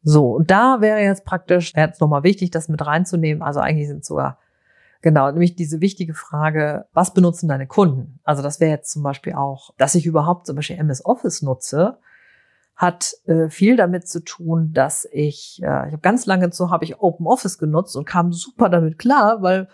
So, 0.02 0.30
und 0.30 0.50
da 0.50 0.80
wäre 0.80 1.00
jetzt 1.00 1.26
praktisch, 1.26 1.74
jetzt 1.76 2.00
nochmal 2.00 2.22
wichtig, 2.22 2.50
das 2.50 2.70
mit 2.70 2.84
reinzunehmen. 2.86 3.42
Also 3.42 3.60
eigentlich 3.60 3.88
sind 3.88 4.04
sogar 4.04 4.38
Genau, 5.04 5.30
nämlich 5.30 5.54
diese 5.54 5.82
wichtige 5.82 6.14
Frage, 6.14 6.86
was 6.94 7.12
benutzen 7.12 7.46
deine 7.46 7.66
Kunden? 7.66 8.20
Also 8.24 8.42
das 8.42 8.58
wäre 8.58 8.70
jetzt 8.70 8.90
zum 8.90 9.02
Beispiel 9.02 9.34
auch, 9.34 9.74
dass 9.76 9.94
ich 9.94 10.06
überhaupt 10.06 10.46
zum 10.46 10.56
Beispiel 10.56 10.78
MS 10.78 11.04
Office 11.04 11.42
nutze, 11.42 11.98
hat 12.74 13.12
äh, 13.26 13.50
viel 13.50 13.76
damit 13.76 14.08
zu 14.08 14.24
tun, 14.24 14.72
dass 14.72 15.06
ich, 15.12 15.60
äh, 15.62 15.88
ich 15.88 15.92
habe 15.92 15.98
ganz 15.98 16.24
lange 16.24 16.50
so 16.54 16.70
habe 16.70 16.84
ich 16.86 17.00
Open 17.00 17.26
Office 17.26 17.58
genutzt 17.58 17.96
und 17.96 18.06
kam 18.06 18.32
super 18.32 18.70
damit 18.70 18.98
klar, 18.98 19.42
weil 19.42 19.68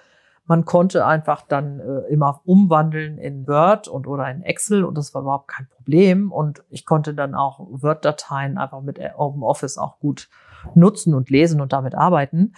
man 0.47 0.65
konnte 0.65 1.07
einfach 1.07 1.43
dann 1.43 1.79
äh, 1.79 2.13
immer 2.13 2.41
umwandeln 2.45 3.17
in 3.17 3.47
Word 3.47 3.87
und 3.87 4.09
oder 4.09 4.29
in 4.29 4.43
Excel 4.43 4.83
und 4.83 4.99
das 4.99 5.15
war 5.15 5.23
überhaupt 5.23 5.47
kein 5.47 5.69
Problem 5.69 6.33
und 6.33 6.65
ich 6.71 6.85
konnte 6.85 7.15
dann 7.15 7.37
auch 7.37 7.61
Word-Dateien 7.61 8.59
einfach 8.59 8.81
mit 8.81 8.99
Open 9.17 9.45
Office 9.45 9.79
auch 9.79 10.01
gut 10.01 10.29
nutzen 10.75 11.15
und 11.15 11.31
lesen 11.31 11.61
und 11.61 11.73
damit 11.73 11.95
arbeiten. 11.95 12.53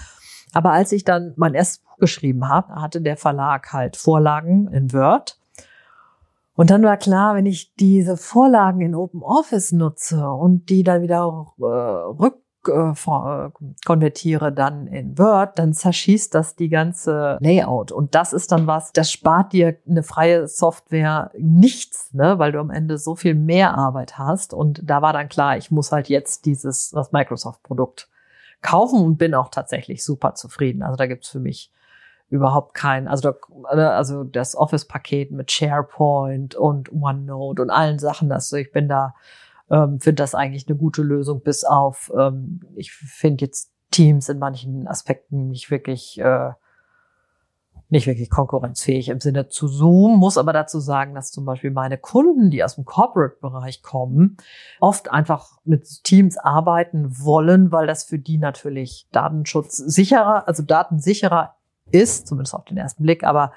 Aber 0.52 0.72
als 0.72 0.92
ich 0.92 1.04
dann 1.04 1.32
mein 1.36 1.54
erstes 1.54 1.78
Buch 1.78 1.96
geschrieben 1.98 2.48
habe, 2.48 2.74
hatte 2.74 3.00
der 3.00 3.16
Verlag 3.16 3.72
halt 3.72 3.96
Vorlagen 3.96 4.68
in 4.68 4.92
Word. 4.92 5.38
Und 6.54 6.70
dann 6.70 6.82
war 6.82 6.98
klar, 6.98 7.34
wenn 7.34 7.46
ich 7.46 7.74
diese 7.76 8.16
Vorlagen 8.16 8.82
in 8.82 8.94
Open 8.94 9.22
Office 9.22 9.72
nutze 9.72 10.30
und 10.30 10.68
die 10.68 10.82
dann 10.82 11.02
wieder 11.02 11.46
äh, 11.58 11.64
rück 11.64 12.42
äh, 12.68 12.92
konvertiere 13.84 14.52
dann 14.52 14.86
in 14.86 15.18
Word, 15.18 15.58
dann 15.58 15.72
zerschießt 15.72 16.32
das 16.32 16.54
die 16.54 16.68
ganze 16.68 17.36
Layout. 17.40 17.90
Und 17.90 18.14
das 18.14 18.32
ist 18.32 18.52
dann 18.52 18.68
was, 18.68 18.92
das 18.92 19.10
spart 19.10 19.52
dir 19.52 19.76
eine 19.88 20.04
freie 20.04 20.46
Software 20.46 21.32
nichts, 21.36 22.14
ne, 22.14 22.38
weil 22.38 22.52
du 22.52 22.60
am 22.60 22.70
Ende 22.70 22.98
so 22.98 23.16
viel 23.16 23.34
mehr 23.34 23.76
Arbeit 23.76 24.16
hast. 24.16 24.54
Und 24.54 24.80
da 24.84 25.02
war 25.02 25.12
dann 25.12 25.28
klar, 25.28 25.56
ich 25.56 25.72
muss 25.72 25.90
halt 25.90 26.08
jetzt 26.08 26.44
dieses, 26.44 26.90
das 26.90 27.10
Microsoft-Produkt 27.10 28.08
kaufen 28.62 29.00
und 29.04 29.16
bin 29.18 29.34
auch 29.34 29.48
tatsächlich 29.48 30.04
super 30.04 30.34
zufrieden. 30.34 30.82
Also 30.82 30.96
da 30.96 31.06
gibt's 31.06 31.28
für 31.28 31.40
mich 31.40 31.70
überhaupt 32.30 32.72
kein, 32.74 33.08
also, 33.08 33.32
da, 33.32 33.74
ne, 33.76 33.90
also 33.90 34.24
das 34.24 34.56
Office-Paket 34.56 35.32
mit 35.32 35.50
SharePoint 35.52 36.54
und 36.54 36.90
OneNote 36.90 37.60
und 37.60 37.70
allen 37.70 37.98
Sachen, 37.98 38.32
also 38.32 38.56
ich 38.56 38.72
bin 38.72 38.88
da, 38.88 39.14
ähm, 39.70 40.00
finde 40.00 40.22
das 40.22 40.34
eigentlich 40.34 40.66
eine 40.66 40.78
gute 40.78 41.02
Lösung, 41.02 41.42
bis 41.42 41.64
auf, 41.64 42.10
ähm, 42.18 42.60
ich 42.74 42.92
finde 42.92 43.44
jetzt 43.44 43.70
Teams 43.90 44.30
in 44.30 44.38
manchen 44.38 44.88
Aspekten 44.88 45.48
nicht 45.48 45.70
wirklich, 45.70 46.18
äh, 46.18 46.52
nicht 47.92 48.06
wirklich 48.06 48.30
konkurrenzfähig 48.30 49.10
im 49.10 49.20
Sinne 49.20 49.48
zu 49.48 49.68
Zoom, 49.68 50.18
muss 50.18 50.38
aber 50.38 50.54
dazu 50.54 50.80
sagen, 50.80 51.14
dass 51.14 51.30
zum 51.30 51.44
Beispiel 51.44 51.70
meine 51.70 51.98
Kunden, 51.98 52.50
die 52.50 52.64
aus 52.64 52.76
dem 52.76 52.86
Corporate-Bereich 52.86 53.82
kommen, 53.82 54.38
oft 54.80 55.10
einfach 55.10 55.58
mit 55.64 56.02
Teams 56.02 56.38
arbeiten 56.38 57.22
wollen, 57.22 57.70
weil 57.70 57.86
das 57.86 58.04
für 58.04 58.18
die 58.18 58.38
natürlich 58.38 59.08
Datenschutz 59.12 59.76
sicherer, 59.76 60.48
also 60.48 60.62
datensicherer 60.62 61.54
ist, 61.90 62.26
zumindest 62.26 62.54
auf 62.54 62.64
den 62.64 62.78
ersten 62.78 63.02
Blick, 63.02 63.24
aber 63.24 63.52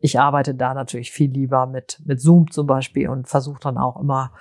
ich 0.00 0.18
arbeite 0.18 0.54
da 0.54 0.72
natürlich 0.72 1.12
viel 1.12 1.30
lieber 1.30 1.66
mit, 1.66 2.00
mit 2.06 2.18
Zoom 2.18 2.50
zum 2.50 2.66
Beispiel 2.66 3.10
und 3.10 3.28
versuche 3.28 3.60
dann 3.60 3.76
auch 3.76 4.00
immer 4.00 4.32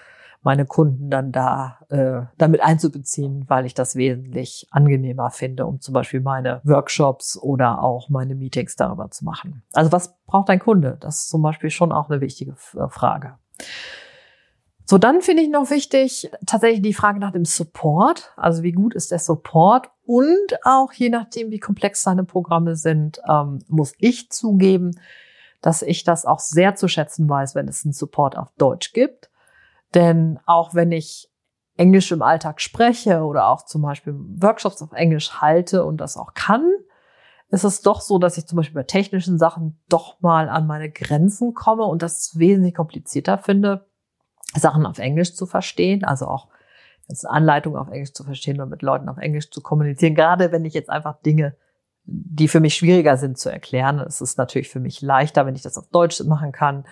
meine 0.45 0.65
Kunden 0.65 1.09
dann 1.09 1.31
da 1.31 1.79
äh, 1.89 2.27
damit 2.37 2.61
einzubeziehen, 2.61 3.45
weil 3.47 3.65
ich 3.65 3.73
das 3.73 3.95
wesentlich 3.95 4.67
angenehmer 4.69 5.31
finde, 5.31 5.65
um 5.65 5.81
zum 5.81 5.95
Beispiel 5.95 6.21
meine 6.21 6.61
Workshops 6.63 7.35
oder 7.35 7.81
auch 7.81 8.09
meine 8.09 8.35
Meetings 8.35 8.75
darüber 8.75 9.09
zu 9.09 9.25
machen. 9.25 9.63
Also 9.73 9.91
was 9.91 10.15
braucht 10.27 10.51
ein 10.51 10.59
Kunde? 10.59 10.97
Das 11.01 11.21
ist 11.21 11.29
zum 11.29 11.41
Beispiel 11.41 11.71
schon 11.71 11.91
auch 11.91 12.11
eine 12.11 12.21
wichtige 12.21 12.51
äh, 12.51 12.87
Frage. 12.89 13.39
So, 14.85 14.99
dann 14.99 15.21
finde 15.21 15.41
ich 15.41 15.49
noch 15.49 15.71
wichtig 15.71 16.29
tatsächlich 16.45 16.83
die 16.83 16.93
Frage 16.93 17.19
nach 17.19 17.31
dem 17.31 17.45
Support. 17.45 18.31
Also 18.37 18.61
wie 18.61 18.71
gut 18.71 18.93
ist 18.93 19.09
der 19.09 19.17
Support? 19.17 19.89
Und 20.05 20.59
auch 20.63 20.93
je 20.93 21.09
nachdem, 21.09 21.49
wie 21.49 21.57
komplex 21.59 22.03
seine 22.03 22.23
Programme 22.23 22.75
sind, 22.75 23.19
ähm, 23.27 23.63
muss 23.67 23.93
ich 23.97 24.29
zugeben, 24.29 24.91
dass 25.63 25.81
ich 25.81 26.03
das 26.03 26.27
auch 26.27 26.39
sehr 26.39 26.75
zu 26.75 26.87
schätzen 26.87 27.27
weiß, 27.27 27.55
wenn 27.55 27.67
es 27.67 27.83
einen 27.83 27.93
Support 27.93 28.37
auf 28.37 28.49
Deutsch 28.59 28.93
gibt. 28.93 29.31
Denn 29.95 30.39
auch 30.45 30.75
wenn 30.75 30.91
ich 30.91 31.29
Englisch 31.77 32.11
im 32.11 32.21
Alltag 32.21 32.61
spreche 32.61 33.23
oder 33.23 33.47
auch 33.47 33.65
zum 33.65 33.81
Beispiel 33.81 34.13
Workshops 34.15 34.81
auf 34.81 34.93
Englisch 34.93 35.41
halte 35.41 35.83
und 35.83 35.97
das 35.97 36.17
auch 36.17 36.33
kann, 36.33 36.71
ist 37.49 37.63
es 37.63 37.81
doch 37.81 38.01
so, 38.01 38.19
dass 38.19 38.37
ich 38.37 38.47
zum 38.47 38.57
Beispiel 38.57 38.75
bei 38.75 38.83
technischen 38.83 39.37
Sachen 39.37 39.81
doch 39.89 40.19
mal 40.21 40.49
an 40.49 40.67
meine 40.67 40.89
Grenzen 40.91 41.53
komme 41.53 41.85
und 41.85 42.01
das 42.01 42.37
wesentlich 42.37 42.75
komplizierter 42.75 43.37
finde, 43.37 43.87
Sachen 44.55 44.85
auf 44.85 44.99
Englisch 44.99 45.35
zu 45.35 45.45
verstehen, 45.45 46.03
also 46.03 46.27
auch 46.27 46.47
Anleitungen 47.23 47.79
auf 47.79 47.89
Englisch 47.89 48.13
zu 48.13 48.23
verstehen 48.23 48.61
und 48.61 48.69
mit 48.69 48.81
Leuten 48.81 49.09
auf 49.09 49.17
Englisch 49.17 49.51
zu 49.51 49.61
kommunizieren. 49.61 50.15
Gerade 50.15 50.51
wenn 50.51 50.65
ich 50.65 50.73
jetzt 50.73 50.89
einfach 50.89 51.21
Dinge 51.21 51.55
die 52.05 52.47
für 52.47 52.59
mich 52.59 52.75
schwieriger 52.75 53.17
sind 53.17 53.37
zu 53.37 53.49
erklären. 53.49 53.99
Es 53.99 54.21
ist 54.21 54.37
natürlich 54.37 54.69
für 54.69 54.79
mich 54.79 55.01
leichter, 55.01 55.45
wenn 55.45 55.55
ich 55.55 55.63
das 55.63 55.77
auf 55.77 55.87
Deutsch 55.89 56.21
machen 56.23 56.51
kann 56.51 56.85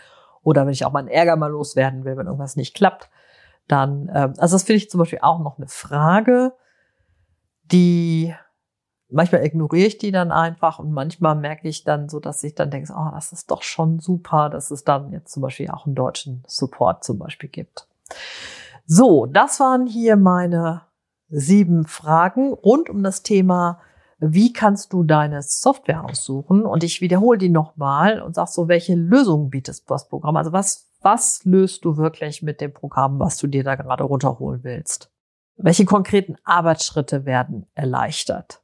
oder 0.44 0.66
wenn 0.66 0.74
ich 0.74 0.86
auch 0.86 0.92
mal 0.92 1.00
einen 1.00 1.08
Ärger 1.08 1.36
mal 1.36 1.52
loswerden 1.52 2.06
will, 2.06 2.18
wenn 2.18 2.28
irgendwas 2.28 2.56
nicht 2.56 2.76
klappt. 2.76 3.10
Dann, 3.68 4.10
äh, 4.10 4.34
also 4.38 4.56
das 4.56 4.64
finde 4.64 4.78
ich 4.78 4.90
zum 4.90 5.00
Beispiel 5.00 5.20
auch 5.22 5.40
noch 5.40 5.58
eine 5.58 5.68
Frage, 5.68 6.54
die 7.72 8.34
manchmal 9.10 9.46
ignoriere 9.46 9.88
ich 9.88 9.98
die 9.98 10.12
dann 10.12 10.32
einfach 10.32 10.80
und 10.80 10.92
manchmal 10.92 11.36
merke 11.36 11.68
ich 11.68 11.84
dann 11.84 12.10
so, 12.10 12.20
dass 12.20 12.44
ich 12.44 12.56
dann 12.56 12.72
denke, 12.72 12.94
oh, 12.96 13.10
das 13.14 13.32
ist 13.32 13.52
doch 13.52 13.62
schon 13.62 14.00
super, 14.00 14.50
dass 14.50 14.72
es 14.72 14.84
dann 14.84 15.12
jetzt 15.12 15.32
zum 15.32 15.44
Beispiel 15.44 15.70
auch 15.70 15.86
einen 15.86 15.96
deutschen 15.96 16.44
Support 16.48 17.04
zum 17.04 17.20
Beispiel 17.20 17.50
gibt. 17.50 17.88
So, 18.86 19.26
das 19.28 19.60
waren 19.60 19.88
hier 19.88 20.18
meine 20.18 20.82
sieben 21.30 21.86
Fragen 21.86 22.54
rund 22.54 22.90
um 22.90 23.02
das 23.04 23.24
Thema 23.24 23.80
wie 24.32 24.54
kannst 24.54 24.94
du 24.94 25.04
deine 25.04 25.42
Software 25.42 26.06
aussuchen? 26.06 26.66
Und 26.66 26.84
ich 26.84 27.02
wiederhole 27.02 27.38
die 27.38 27.50
nochmal 27.50 28.22
und 28.22 28.36
sag 28.36 28.48
so, 28.48 28.68
welche 28.68 28.96
Lösungen 28.96 29.50
bietet 29.50 29.90
das 29.90 30.08
Programm? 30.08 30.38
Also 30.38 30.52
was, 30.52 30.90
was 31.02 31.44
löst 31.44 31.86
du 31.86 31.98
wirklich 31.98 32.42
mit 32.42 32.62
dem 32.62 32.74
Programm, 32.74 33.20
was 33.20 33.38
du 33.38 33.48
dir 33.48 33.64
da 33.64 33.76
gerade 33.76 34.04
runterholen 34.04 34.64
willst? 34.64 35.12
Welche 35.58 35.86
konkreten 35.86 36.36
Arbeitsschritte 36.44 37.26
werden 37.26 37.68
erleichtert? 37.74 38.62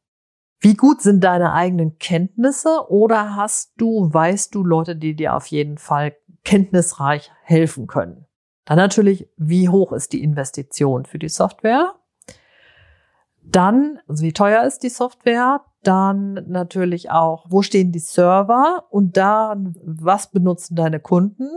Wie 0.62 0.74
gut 0.74 1.02
sind 1.02 1.24
deine 1.24 1.54
eigenen 1.54 1.98
Kenntnisse 2.00 2.89
oder 2.89 3.36
hast 3.36 3.74
du, 3.78 4.13
weißt 4.13 4.54
du 4.54 4.63
Leute, 4.63 4.95
die 4.95 5.15
dir 5.15 5.36
auf 5.36 5.48
jeden 5.48 5.78
Fall 5.78 6.15
kenntnisreich 6.43 7.32
helfen 7.43 7.88
können? 7.88 8.26
Dann 8.65 8.78
natürlich, 8.78 9.30
wie 9.38 9.69
hoch 9.69 9.93
ist 9.93 10.13
die 10.13 10.22
Investition 10.22 11.06
für 11.06 11.17
die 11.17 11.30
Software? 11.30 11.95
Dann, 13.52 14.00
also 14.08 14.24
wie 14.24 14.34
teuer 14.34 14.64
ist 14.64 14.84
die 14.84 14.90
Software? 14.90 15.62
Dann 15.84 16.46
natürlich 16.48 17.10
auch, 17.10 17.46
wo 17.50 17.62
stehen 17.62 17.92
die 17.92 18.00
Server? 18.00 18.86
Und 18.90 19.18
dann, 19.18 19.76
was 19.84 20.32
benutzen 20.32 20.76
deine 20.76 21.00
Kunden? 21.00 21.50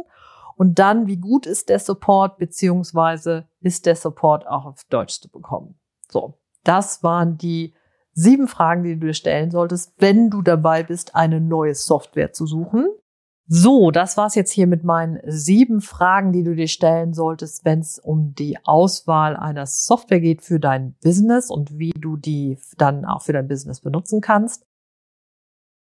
Und 0.57 0.79
dann, 0.79 1.07
wie 1.07 1.17
gut 1.17 1.47
ist 1.47 1.69
der 1.69 1.79
Support, 1.79 2.39
beziehungsweise 2.39 3.49
ist 3.61 3.87
der 3.87 3.97
Support 3.97 4.47
auch 4.47 4.65
auf 4.65 4.85
Deutsch 4.89 5.21
zu 5.21 5.29
bekommen? 5.29 5.79
So, 6.09 6.39
das 6.65 7.03
waren 7.03 7.37
die 7.37 7.75
sieben 8.13 8.47
Fragen, 8.47 8.85
die 8.85 8.99
du 8.99 9.07
dir 9.07 9.15
stellen 9.15 9.51
solltest, 9.51 9.95
wenn 9.99 10.31
du 10.31 10.43
dabei 10.43 10.83
bist, 10.83 11.15
eine 11.15 11.41
neue 11.41 11.75
Software 11.75 12.33
zu 12.33 12.47
suchen. 12.47 12.87
So, 13.47 13.91
das 13.91 14.17
war's 14.17 14.35
jetzt 14.35 14.53
hier 14.53 14.67
mit 14.67 14.85
meinen 14.85 15.21
sieben 15.27 15.81
Fragen, 15.81 16.33
die 16.33 16.45
du 16.45 16.55
dir 16.55 16.69
stellen 16.69 17.13
solltest, 17.13 17.65
wenn 17.65 17.81
es 17.81 17.99
um 17.99 18.35
die 18.35 18.57
Auswahl 18.65 19.37
einer 19.37 19.67
Software 19.67 20.21
geht 20.21 20.43
für 20.43 20.61
dein 20.61 20.95
Business 21.03 21.51
und 21.51 21.79
wie 21.79 21.91
du 21.91 22.17
die 22.17 22.59
dann 22.79 23.05
auch 23.05 23.23
für 23.23 23.33
dein 23.33 23.49
Business 23.49 23.81
benutzen 23.81 24.21
kannst. 24.21 24.65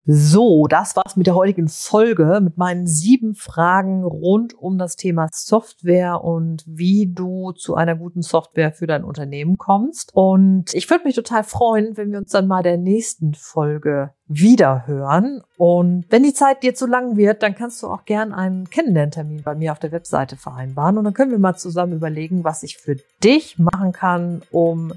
So, 0.05 0.67
das 0.67 0.97
war's 0.97 1.15
mit 1.15 1.27
der 1.27 1.35
heutigen 1.35 1.69
Folge, 1.69 2.41
mit 2.41 2.57
meinen 2.57 2.87
sieben 2.87 3.35
Fragen 3.35 4.03
rund 4.03 4.53
um 4.53 4.77
das 4.77 4.97
Thema 4.97 5.29
Software 5.31 6.21
und 6.21 6.65
wie 6.67 7.07
du 7.07 7.53
zu 7.53 7.75
einer 7.75 7.95
guten 7.95 8.21
Software 8.21 8.73
für 8.73 8.85
dein 8.85 9.05
Unternehmen 9.05 9.57
kommst. 9.57 10.11
Und 10.13 10.73
ich 10.73 10.89
würde 10.89 11.05
mich 11.05 11.15
total 11.15 11.45
freuen, 11.45 11.95
wenn 11.95 12.11
wir 12.11 12.17
uns 12.17 12.31
dann 12.31 12.47
mal 12.47 12.63
der 12.63 12.77
nächsten 12.77 13.33
Folge 13.33 14.11
wieder 14.27 14.87
hören. 14.87 15.41
Und 15.55 16.05
wenn 16.09 16.23
die 16.23 16.33
Zeit 16.33 16.63
dir 16.63 16.75
zu 16.75 16.85
lang 16.85 17.15
wird, 17.15 17.41
dann 17.41 17.55
kannst 17.55 17.81
du 17.81 17.87
auch 17.87 18.03
gern 18.03 18.33
einen 18.33 18.69
Kennenlerntermin 18.69 19.43
bei 19.43 19.55
mir 19.55 19.71
auf 19.71 19.79
der 19.79 19.93
Webseite 19.93 20.35
vereinbaren. 20.35 20.97
Und 20.97 21.05
dann 21.05 21.13
können 21.13 21.31
wir 21.31 21.39
mal 21.39 21.55
zusammen 21.55 21.93
überlegen, 21.93 22.43
was 22.43 22.63
ich 22.63 22.77
für 22.77 22.97
dich 23.23 23.57
machen 23.57 23.93
kann, 23.93 24.41
um 24.51 24.91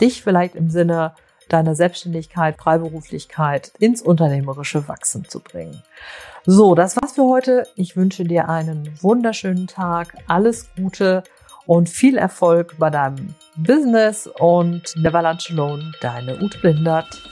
dich 0.00 0.22
vielleicht 0.22 0.54
im 0.54 0.70
Sinne 0.70 1.14
deine 1.52 1.74
Selbstständigkeit, 1.74 2.56
Freiberuflichkeit 2.56 3.72
ins 3.78 4.02
unternehmerische 4.02 4.88
Wachsen 4.88 5.28
zu 5.28 5.40
bringen. 5.40 5.82
So, 6.44 6.74
das 6.74 6.96
war's 6.96 7.12
für 7.12 7.24
heute. 7.24 7.66
Ich 7.76 7.96
wünsche 7.96 8.24
dir 8.24 8.48
einen 8.48 8.92
wunderschönen 9.00 9.66
Tag, 9.66 10.14
alles 10.26 10.68
Gute 10.76 11.22
und 11.66 11.88
viel 11.88 12.16
Erfolg 12.16 12.76
bei 12.78 12.90
deinem 12.90 13.34
Business 13.56 14.28
und 14.38 14.94
Never 14.96 15.22
Lunch 15.22 15.50
Alone, 15.50 15.92
deine 16.00 16.42
Ute 16.42 16.58
Blindert. 16.58 17.22